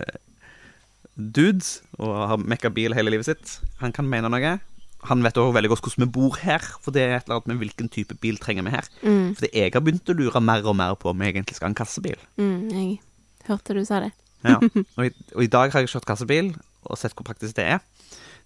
[1.35, 3.57] Dudes og har mekka bil hele livet sitt.
[3.83, 4.55] Han kan mene noe.
[5.07, 7.51] Han vet også veldig godt hvordan vi bor her, for det er et eller annet
[7.53, 8.89] med hvilken type bil trenger vi her.
[8.99, 9.29] Mm.
[9.37, 11.71] Fordi jeg har begynt å lure mer og mer på om jeg egentlig skal ha
[11.71, 12.19] en kassebil.
[12.41, 12.57] Mm.
[12.73, 14.11] Jeg hørte du sa det.
[14.43, 14.57] Ja.
[14.97, 16.53] Og, i, og i dag har jeg kjørt kassebil
[16.87, 17.81] og sett hvor praktisk det er.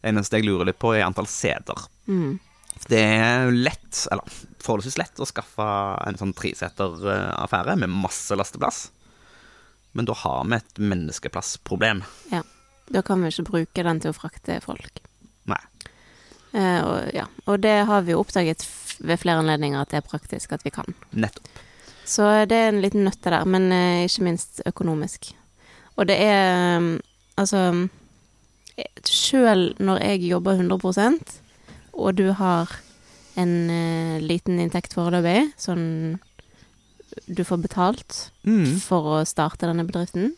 [0.02, 1.86] Det eneste jeg lurer litt på, er antall seter.
[2.10, 2.40] Mm.
[2.74, 5.68] For det er lett, eller forholdsvis lett, å skaffe
[6.04, 8.88] en sånn treseter-affære med masse lasteplass.
[9.94, 12.02] Men da har vi et menneskeplassproblem.
[12.34, 12.42] Ja.
[12.92, 15.04] Da kan vi ikke bruke den til å frakte folk.
[16.54, 17.26] Eh, og, ja.
[17.50, 18.66] og det har vi jo oppdaget
[19.04, 20.86] ved flere anledninger at det er praktisk at vi kan.
[21.12, 21.48] Nettopp.
[22.06, 25.32] Så det er en liten nøtte der, men eh, ikke minst økonomisk.
[25.96, 27.00] Og det er um,
[27.38, 27.88] Altså
[29.10, 31.40] Sjøl når jeg jobber 100%
[31.94, 32.70] og du har
[33.38, 36.20] en eh, liten inntekt foreløpig, sånn
[37.30, 38.80] du får betalt Mm.
[38.82, 40.34] for å starte denne bedriften,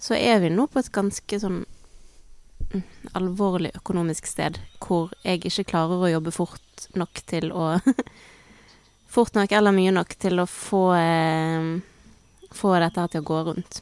[0.00, 1.60] så er vi nå på et ganske sånn
[3.16, 7.78] alvorlig økonomisk sted hvor jeg ikke klarer å jobbe fort nok til å
[9.08, 11.68] Fort nok eller mye nok til å få eh,
[12.52, 13.78] Få dette her til å gå rundt.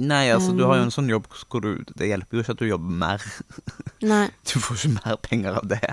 [0.00, 0.80] Nei, altså, du har Um.
[0.80, 3.22] jo en sånn jobb hvor du Det hjelper jo ikke at du jobber mer.
[4.12, 4.26] Nei.
[4.48, 5.92] Du får ikke mer penger av det.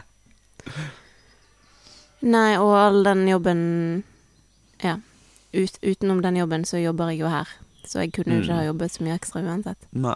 [2.23, 3.61] Nei, og all den jobben
[4.83, 4.97] Ja.
[5.53, 7.47] Ut, utenom den jobben så jobber jeg jo her.
[7.87, 8.59] Så jeg kunne jo ikke Mm.
[8.59, 9.77] ha jobbet så mye ekstra uansett.
[9.91, 10.15] Nei.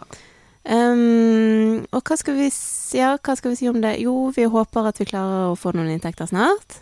[0.64, 2.48] Um, og hva skal, vi,
[2.96, 3.98] ja, hva skal vi si om det?
[4.00, 6.80] Jo, vi håper at vi klarer å få noen inntekter snart.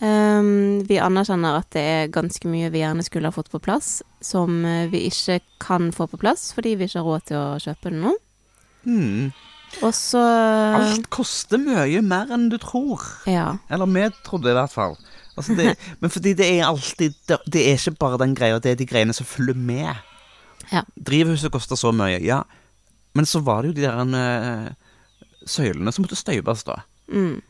[0.00, 4.00] Um, vi anerkjenner at det er ganske mye vi gjerne skulle ha fått på plass,
[4.18, 7.60] som eh, vi ikke kan få på plass fordi vi ikke har råd til å
[7.62, 8.14] kjøpe det nå.
[8.90, 9.30] Mm.
[9.82, 13.02] Og så Alt koster mye mer enn du tror.
[13.30, 13.54] Ja.
[13.70, 14.98] Eller vi trodde i hvert fall.
[15.38, 18.74] Altså det, men fordi det er alltid Det det er ikke bare den greia, det
[18.74, 19.94] er de greiene som følger med.
[20.72, 20.82] Ja.
[20.98, 22.42] Drivhuset koster så mye, ja.
[23.14, 24.72] Men så var det jo de der eh,
[25.46, 26.80] søylene som måtte støypes, da.
[27.12, 27.40] Mm.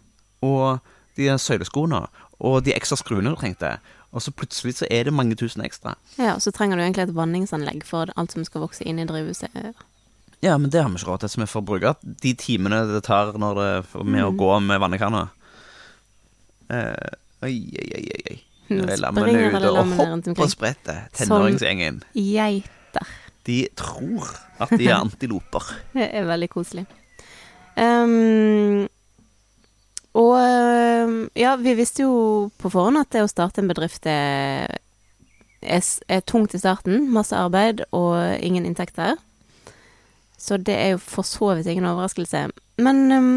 [0.42, 0.80] Og
[1.16, 2.02] de søyleskoene.
[2.44, 3.76] Og de ekstra skruene du trengte.
[4.14, 5.94] Og så plutselig så er det mange tusen ekstra.
[6.18, 9.06] ja, og så trenger du egentlig et vanningsanlegg for alt som skal vokse inn i
[9.08, 9.50] drivhuset.
[10.42, 13.02] Ja, men det har vi ikke råd til, så vi får bruke de timene det
[13.06, 14.36] tar når det, med å Mm.
[14.38, 15.28] gå med vannekanna.
[16.68, 17.10] Eh,
[17.42, 18.40] oi, oi, oi, oi.
[18.70, 20.44] Nå er springer og lammene rundt omkring.
[20.44, 21.02] og spretter.
[21.12, 22.02] Tenåringsgjengen.
[22.14, 23.06] Geiter.
[23.45, 24.28] De tror
[24.62, 25.70] at de er antiloper.
[25.92, 26.86] Det er veldig koselig.
[27.74, 28.86] Um,
[30.14, 32.14] og ehm, ja, vi visste jo
[32.62, 34.76] på forhånd at det å starte en bedrift er,
[35.59, 37.09] er, er tungt i starten.
[37.14, 39.18] Masse arbeid og ingen inntekter.
[40.38, 42.47] Så det er jo for så vidt ingen overraskelse.
[42.84, 43.34] Men um,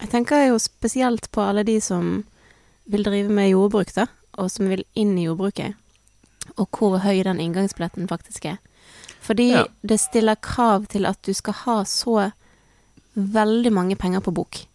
[0.00, 2.22] jeg tenker jo spesielt på alle de som
[2.88, 4.08] vil drive med jordbruk, da,
[4.40, 5.76] og som vil inn i jordbruket.
[6.56, 8.58] Og hvor høy den inngangsbilletten faktisk er.
[9.24, 9.64] Fordi Ja.
[9.82, 12.32] det stiller krav til at du skal ha så
[13.16, 14.66] veldig mange penger på bok.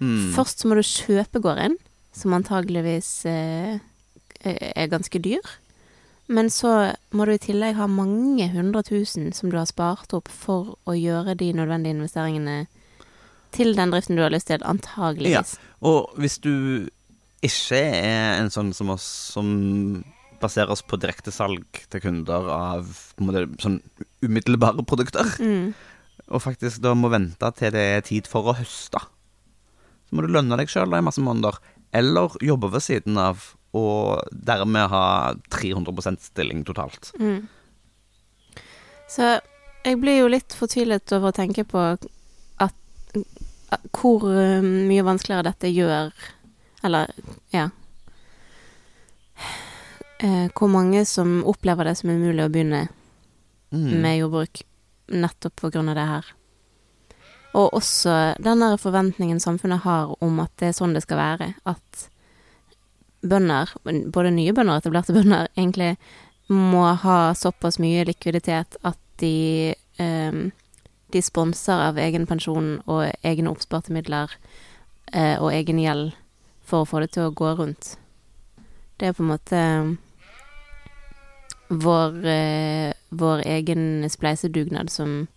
[0.00, 0.32] Mm.
[0.34, 1.76] Først så må du kjøpe gården,
[2.12, 3.78] som antageligvis eh,
[4.44, 5.40] er ganske dyr.
[6.28, 10.28] Men så må du i tillegg ha mange hundre tusen som du har spart opp
[10.30, 12.66] for å gjøre de nødvendige investeringene
[13.50, 15.56] til den driften du har lyst til, antageligvis.
[15.58, 15.70] Ja.
[15.82, 16.86] Og hvis du
[17.42, 19.02] ikke er en sånn som oss,
[19.34, 20.04] som
[20.40, 23.80] baserer oss på direktesalg til kunder av måte, sånn
[24.24, 25.74] umiddelbare produkter, Mm.
[26.30, 30.32] og faktisk da må vente til det er tid for å høste, så må du
[30.32, 31.58] lønne deg sjøl i masse måneder,
[31.92, 37.12] eller jobbe ved siden av, og dermed ha 300% stilling totalt.
[37.20, 37.48] Mm.
[39.10, 39.40] Så
[39.84, 42.06] jeg blir jo litt fortvilet over å tenke på at,
[42.58, 42.74] at
[43.94, 46.10] hvor eh, mye vanskeligere dette gjør
[46.82, 47.10] Eller,
[47.52, 47.68] ja
[50.22, 52.88] eh, Hvor mange som opplever det som umulig å begynne
[53.70, 54.00] Mm.
[54.02, 54.62] med jordbruk
[55.06, 56.24] nettopp på grunn av det her.
[57.54, 61.54] Og også den der forventningen samfunnet har om at det er sånn det skal være.
[61.66, 62.08] At
[63.22, 63.70] bønder,
[64.10, 65.96] både nye bønder og etablerte bønder, egentlig
[66.50, 70.40] må ha såpass mye likviditet at de eh,
[71.10, 74.30] de sponser av egen pensjon og egne oppsparte midler
[75.12, 76.12] eh, og egen gjeld
[76.62, 77.96] for å få det til å gå rundt.
[78.98, 79.62] Det er på en måte
[81.70, 85.28] vår, eh, vår egen spleisedugnad som,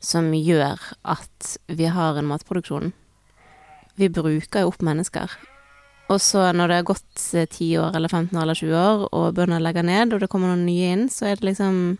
[0.00, 2.92] som gjør at vi har en matproduksjon.
[3.96, 5.32] Vi bruker jo opp mennesker.
[6.12, 9.06] Og så når det har gått eh, 10 år eller 15 år eller 20 år,
[9.16, 11.98] og bønder legger ned, og det kommer noen nye inn, så er det liksom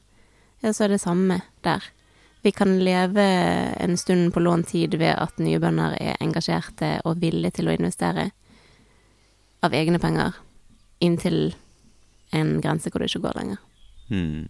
[0.64, 1.84] Ja, så er det samme der.
[2.42, 3.24] Vi kan leve
[3.76, 7.74] en stund på lånt tid ved at nye bønder er engasjerte og villige til å
[7.76, 8.30] investere
[9.62, 10.38] av egne penger
[11.04, 11.52] inntil
[12.32, 13.60] en grense hvor det ikke går lenger.
[14.08, 14.46] Hmm.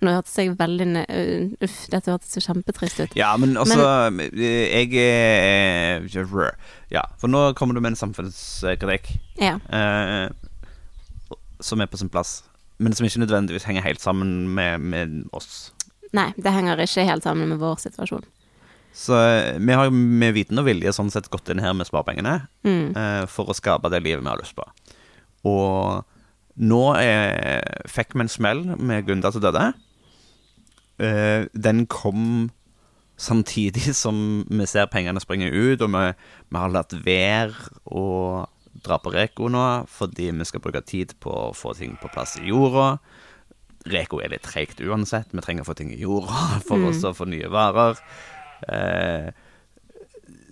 [0.00, 3.16] Nå hørtes jeg veldig øh, Uff, dette hørtes så kjempetrist ut.
[3.18, 6.54] Ja, men altså Jeg er
[6.90, 9.10] Ja, for nå kommer du med en samfunnskritikk
[9.40, 9.58] Ja.
[9.68, 10.30] eh,
[11.60, 12.42] som er på sin plass,
[12.80, 15.72] men som ikke nødvendigvis henger helt sammen med, med oss.
[16.16, 18.24] Nei, det henger ikke helt sammen med vår situasjon.
[18.96, 22.38] Så eh, vi har med viten og vilje sånn sett gått inn her med sparepengene
[22.64, 22.96] Mm.
[22.96, 24.64] eh, for å skape det livet vi har lyst på.
[25.48, 26.04] Og
[26.60, 29.70] nå er, fikk vi en smell med Gunda som døde.
[31.00, 32.50] Eh, den kom
[33.20, 36.06] samtidig som vi ser pengene springe ut, og vi,
[36.50, 38.04] vi har latt være å
[38.80, 42.36] dra på Reko nå fordi vi skal bruke tid på å få ting på plass
[42.40, 42.94] i jorda.
[43.90, 45.32] Reko er litt treigt uansett.
[45.32, 46.88] Vi trenger å få ting i jorda for Mm.
[46.92, 48.00] oss å få nye varer.
[48.68, 49.30] Eh,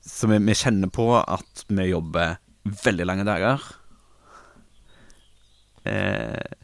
[0.09, 2.39] så vi, vi kjenner på at vi jobber
[2.85, 3.61] veldig lange dager.
[5.89, 6.57] Eh,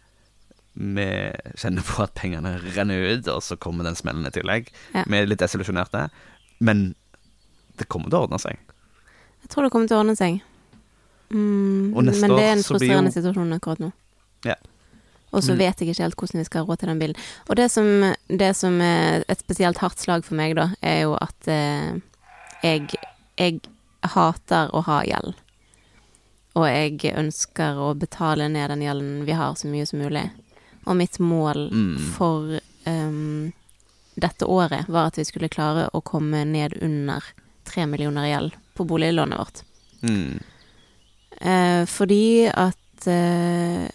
[0.75, 1.07] vi
[1.61, 4.72] kjenner på at pengene renner ut, og så kommer den smellen i tillegg.
[4.95, 5.05] Ja.
[5.07, 6.09] Vi er litt desillusjonerte,
[6.66, 6.95] men
[7.79, 8.59] det kommer til å ordne seg.
[9.45, 10.41] Jeg tror det kommer til å ordne seg.
[11.35, 13.93] Mm, men det er en frustrerende jo- situasjon akkurat nå.
[14.47, 14.55] Ja.
[15.35, 15.59] Og så Mm.
[15.59, 17.16] vet jeg ikke helt hvordan vi skal ha råd til den bilen.
[17.49, 21.14] Og det som, det som er et spesielt hardt slag for meg, da, er jo
[21.20, 21.99] at eh,
[22.62, 22.91] jeg,
[23.39, 23.61] jeg
[24.03, 25.35] hater å ha gjeld.
[26.55, 30.29] Og jeg ønsker å betale ned den gjelden vi har, så mye som mulig.
[30.87, 31.99] Og mitt mål Mm.
[32.15, 33.53] for um,
[34.15, 37.25] dette året var at vi skulle klare å komme ned under
[37.65, 39.63] tre millioner i gjeld på boliglånet vårt.
[40.03, 40.43] Mm.
[41.41, 43.89] Eh, fordi at eh,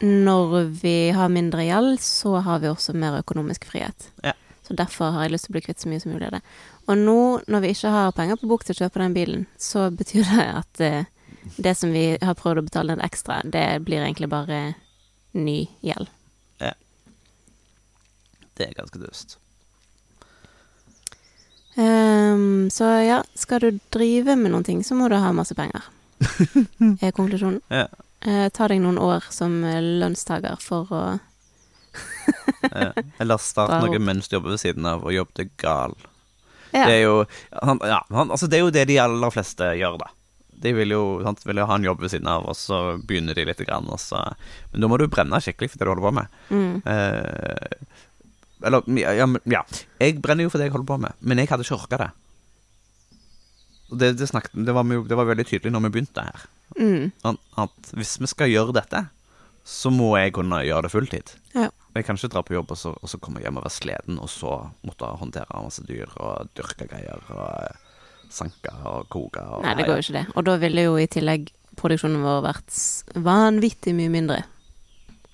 [0.00, 4.10] når vi har mindre gjeld, så har vi også mer økonomisk frihet.
[4.24, 4.32] Ja.
[4.62, 6.42] Så derfor har jeg lyst til å bli kvitt så mye som mulig av det.
[6.88, 9.88] Og nå, når vi ikke har penger på bok til å kjøpe den bilen, så
[9.92, 11.08] betyr det at eh,
[11.56, 14.62] det som vi har prøvd å betale ned ekstra, det blir egentlig bare
[15.36, 16.10] ny gjeld.
[18.58, 19.38] Det er ganske dust.
[21.78, 25.86] Um, så ja, skal du drive med noen ting, så må du ha masse penger.
[27.04, 27.60] er konklusjonen.
[27.70, 27.86] Ja.
[28.26, 31.02] Uh, ta deg noen år som eh, lønnstaker for å
[32.74, 32.90] Ja.
[33.22, 35.94] Eller start noe mens du jobber ved siden av, og jobb deg gal.
[36.72, 36.82] Ja.
[36.82, 37.14] Det er jo
[37.62, 40.10] han, ja, han, altså det er jo det de aller fleste gjør, da.
[40.58, 43.36] De vil jo, sant, vil jo ha en jobb ved siden av, og så begynner
[43.38, 44.24] de litt, grann, så
[44.72, 46.38] Men da må du brenne skikkelig for det du holder på med.
[46.50, 47.98] mm, Eh,
[48.66, 49.60] eller ja, ja.
[50.02, 52.08] Jeg brenner jo for det jeg holder på med, men jeg hadde ikke orka det.
[53.88, 56.42] Det, det, snakket, det, var, det var veldig tydelig når vi begynte her,
[56.76, 59.06] mm, at hvis vi skal gjøre dette,
[59.68, 61.32] så må jeg kunne gjøre det fulltid.
[61.54, 61.68] Ja.
[61.96, 64.18] Jeg kan ikke dra på jobb og så, og så komme hjem og være sliten,
[64.20, 67.78] og så måtte håndtere masse dyr og dyrke greier og
[68.30, 69.42] sanke og koke.
[69.42, 70.26] Og, Nei, det går jo ikke det.
[70.36, 72.78] Og da ville jo i tillegg produksjonen vår vært
[73.24, 74.38] vanvittig mye mindre.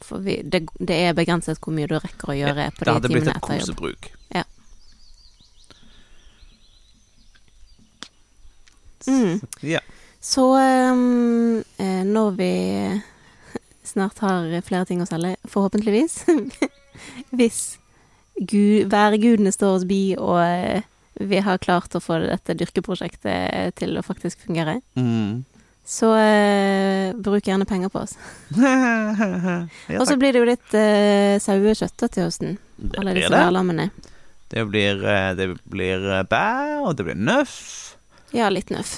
[0.04, 2.96] For vi, det, det er begrenset hvor mye du rekker å gjøre på Det de
[2.98, 3.64] hadde blitt timene et etter jobb.
[3.64, 4.10] kosebruk.
[4.34, 4.44] Ja.
[9.06, 9.40] Mm.
[9.60, 9.80] Ja.
[10.20, 12.52] Så um, eh, når vi
[13.92, 16.22] snart har flere ting å selge, forhåpentligvis
[17.36, 17.58] Hvis
[18.40, 20.86] Gud, værgudene står oss bi og eh,
[21.20, 25.44] vi har klart å få dette dyrkeprosjektet til å faktisk fungere, Mm.
[25.86, 28.16] så eh, bruk gjerne penger på oss.
[28.58, 32.56] ja, Og så blir det jo litt eh, sauekjøtt til høsten.
[32.78, 33.38] Det Alle disse det.
[33.44, 33.90] værlammene.
[34.54, 36.44] Det blir, eh, det blir eh, bæ,
[36.86, 37.56] og det blir nøff.
[38.34, 38.96] Ja, litt nøff.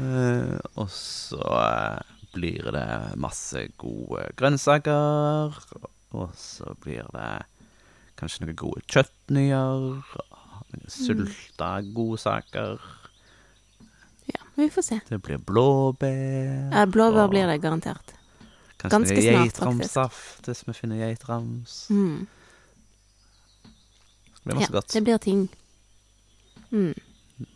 [0.00, 2.00] Eh, og så eh,
[2.34, 2.86] blir det
[3.20, 5.56] masse gode grønnsaker.
[6.16, 7.30] Og så blir det
[8.20, 10.00] kanskje noen gode chutneyer.
[10.70, 12.80] Noen sulta godsaker.
[14.30, 14.98] Ja, vi får se.
[15.08, 16.70] Det blir blåbær.
[16.72, 18.12] Ja, blåbær og blir det garantert.
[18.80, 21.74] Kanskje ganske noe snart, geitramssaft hvis vi finner geitrams.
[21.90, 22.26] Mm.
[24.40, 24.92] Det blir Ja, masse godt.
[24.94, 25.42] det blir ting.
[26.70, 26.94] Mm.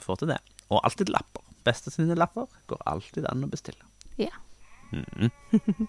[0.00, 0.38] Får til det.
[0.68, 1.40] Og alltid lapper.
[1.64, 3.84] Beste sine lapper går alltid an å bestille.
[4.18, 4.34] Ja.
[4.92, 5.30] Mhm.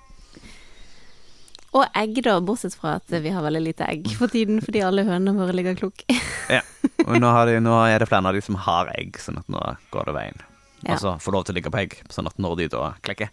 [1.76, 5.04] Og egg, da, bortsett fra at vi har veldig lite egg for tiden fordi alle
[5.04, 6.06] hønene våre ligger klokk.
[6.46, 6.60] Ja.
[7.10, 9.48] Og nå, har de, nå er det flere av de som har egg, sånn at
[9.50, 9.58] nå
[9.92, 10.44] går det veien.
[10.86, 10.94] Ja.
[10.94, 13.32] Altså får lov til å ligge på egg, sånn at når de da klekker,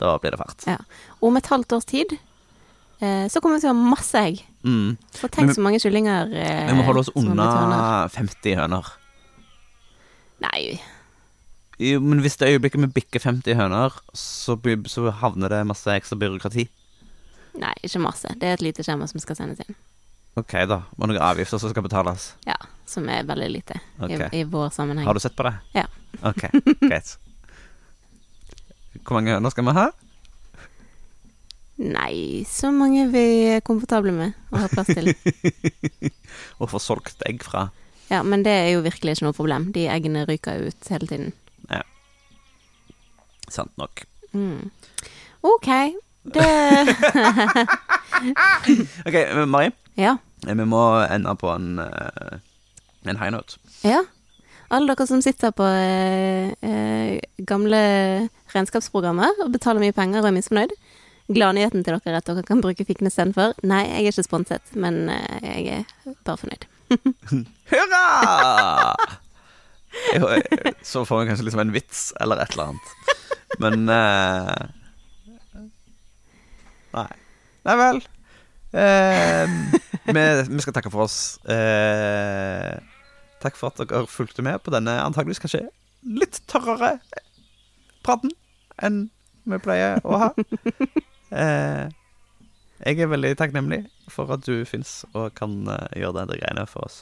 [0.00, 0.64] da blir det fart.
[0.66, 0.78] Ja.
[1.20, 4.40] Om et halvt års tid eh, så kommer vi til å ha masse egg.
[4.64, 4.96] Mm.
[5.20, 8.88] For tenk vi- så mange kyllinger eh, Vi må holde oss unna 50 høner.
[10.44, 10.80] Nei,
[11.78, 14.56] Jo, men hvis det øyeblikket vi bikker 50 høner, så,
[14.90, 16.68] så havner det masse ekstra byråkrati.
[17.60, 18.30] Nei, ikke masse.
[18.40, 19.76] Det er et lite skjema som skal sendes inn.
[20.38, 20.80] Ok, da.
[20.98, 22.32] Og noen avgifter som skal betales.
[22.48, 22.56] Ja,
[22.90, 24.26] som er veldig lite okay.
[24.32, 25.06] i, i vår sammenheng.
[25.06, 25.54] Har du sett på det?
[25.76, 25.86] Ja.
[26.26, 26.48] Ok,
[26.82, 27.14] greit.
[29.04, 29.86] Hvor mange høner skal vi ha?
[31.74, 35.10] Nei, så mange vi er komfortable med å ha plass til.
[36.60, 37.68] Og få solgt egg fra?
[38.10, 39.70] Ja, men det er jo virkelig ikke noe problem.
[39.74, 41.32] De eggene ryker ut hele tiden.
[41.70, 41.82] Ja.
[43.50, 44.04] Sant nok.
[44.34, 44.70] Mm.
[45.42, 45.70] OK.
[46.24, 46.44] Det
[49.06, 49.14] Ok,
[49.46, 49.70] Mari.
[50.00, 50.16] Ja.
[50.44, 52.38] Vi må ende på en, eh,
[53.08, 53.56] en high note.
[53.84, 54.02] Ja.
[54.72, 57.80] Alle dere som sitter på eh, eh, gamle
[58.54, 60.72] regnskapsprogrammer og betaler mye penger og er misfornøyd.
[61.34, 63.54] Gladnyheten til dere er at dere kan bruke fikene istedenfor.
[63.64, 65.84] Nei, jeg er ikke sponset, men eh, jeg er
[66.26, 66.64] bare fornøyd.
[67.72, 68.04] Hurra!
[70.14, 70.22] Eh,
[70.82, 72.86] Så får vi kanskje liksom en vits eller et eller annet.
[73.62, 74.64] Men eh,
[76.94, 77.08] Nei.
[77.66, 78.02] Nei vel.
[78.74, 79.54] Eh,
[80.06, 81.38] vi, vi skal takke for oss.
[81.50, 82.74] Eh,
[83.42, 85.66] takk for at dere fulgte med på denne antageligvis kanskje
[86.04, 86.98] litt tørrere
[88.04, 88.32] praten
[88.84, 89.06] enn
[89.48, 90.30] vi pleier å ha.
[91.34, 91.88] Eh,
[92.84, 93.80] jeg er veldig takknemlig
[94.12, 97.00] for at du fins og kan eh, gjøre denne greiene for oss.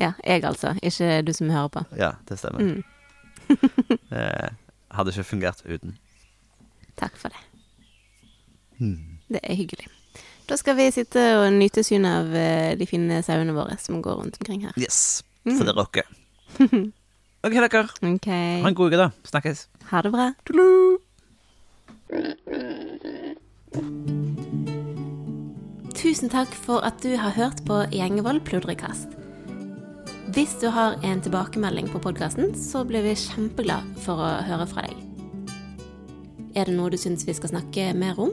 [0.00, 0.74] Ja, jeg altså.
[0.82, 1.84] Ikke du som hører på.
[1.96, 2.64] Ja, det stemmer.
[2.64, 2.84] Mm.
[4.10, 4.48] Eh,
[4.96, 5.96] hadde ikke fungert uten.
[6.98, 7.38] Takk for det.
[8.78, 9.18] Hmm.
[9.28, 9.88] Det er hyggelig.
[10.46, 14.20] Da skal vi sitte og nyte synet av eh, de fine sauene våre som går
[14.20, 14.72] rundt omkring her.
[14.78, 15.58] Yes, Mm.
[15.58, 16.02] for det rocker.
[17.46, 17.84] OK, dere.
[18.02, 18.60] Okay.
[18.62, 19.10] Ha en god uke, da.
[19.30, 19.66] Snakkes.
[19.92, 20.32] Ha det bra.
[20.44, 20.98] Tudelu.
[25.96, 29.14] Tusen takk for at du har hørt på Gjengevold pludrekast.
[30.36, 34.84] Hvis du har en tilbakemelding på podkasten, så blir vi kjempeglad for å høre fra
[34.86, 34.98] deg.
[36.56, 38.32] Er det noe du syns vi skal snakke mer om,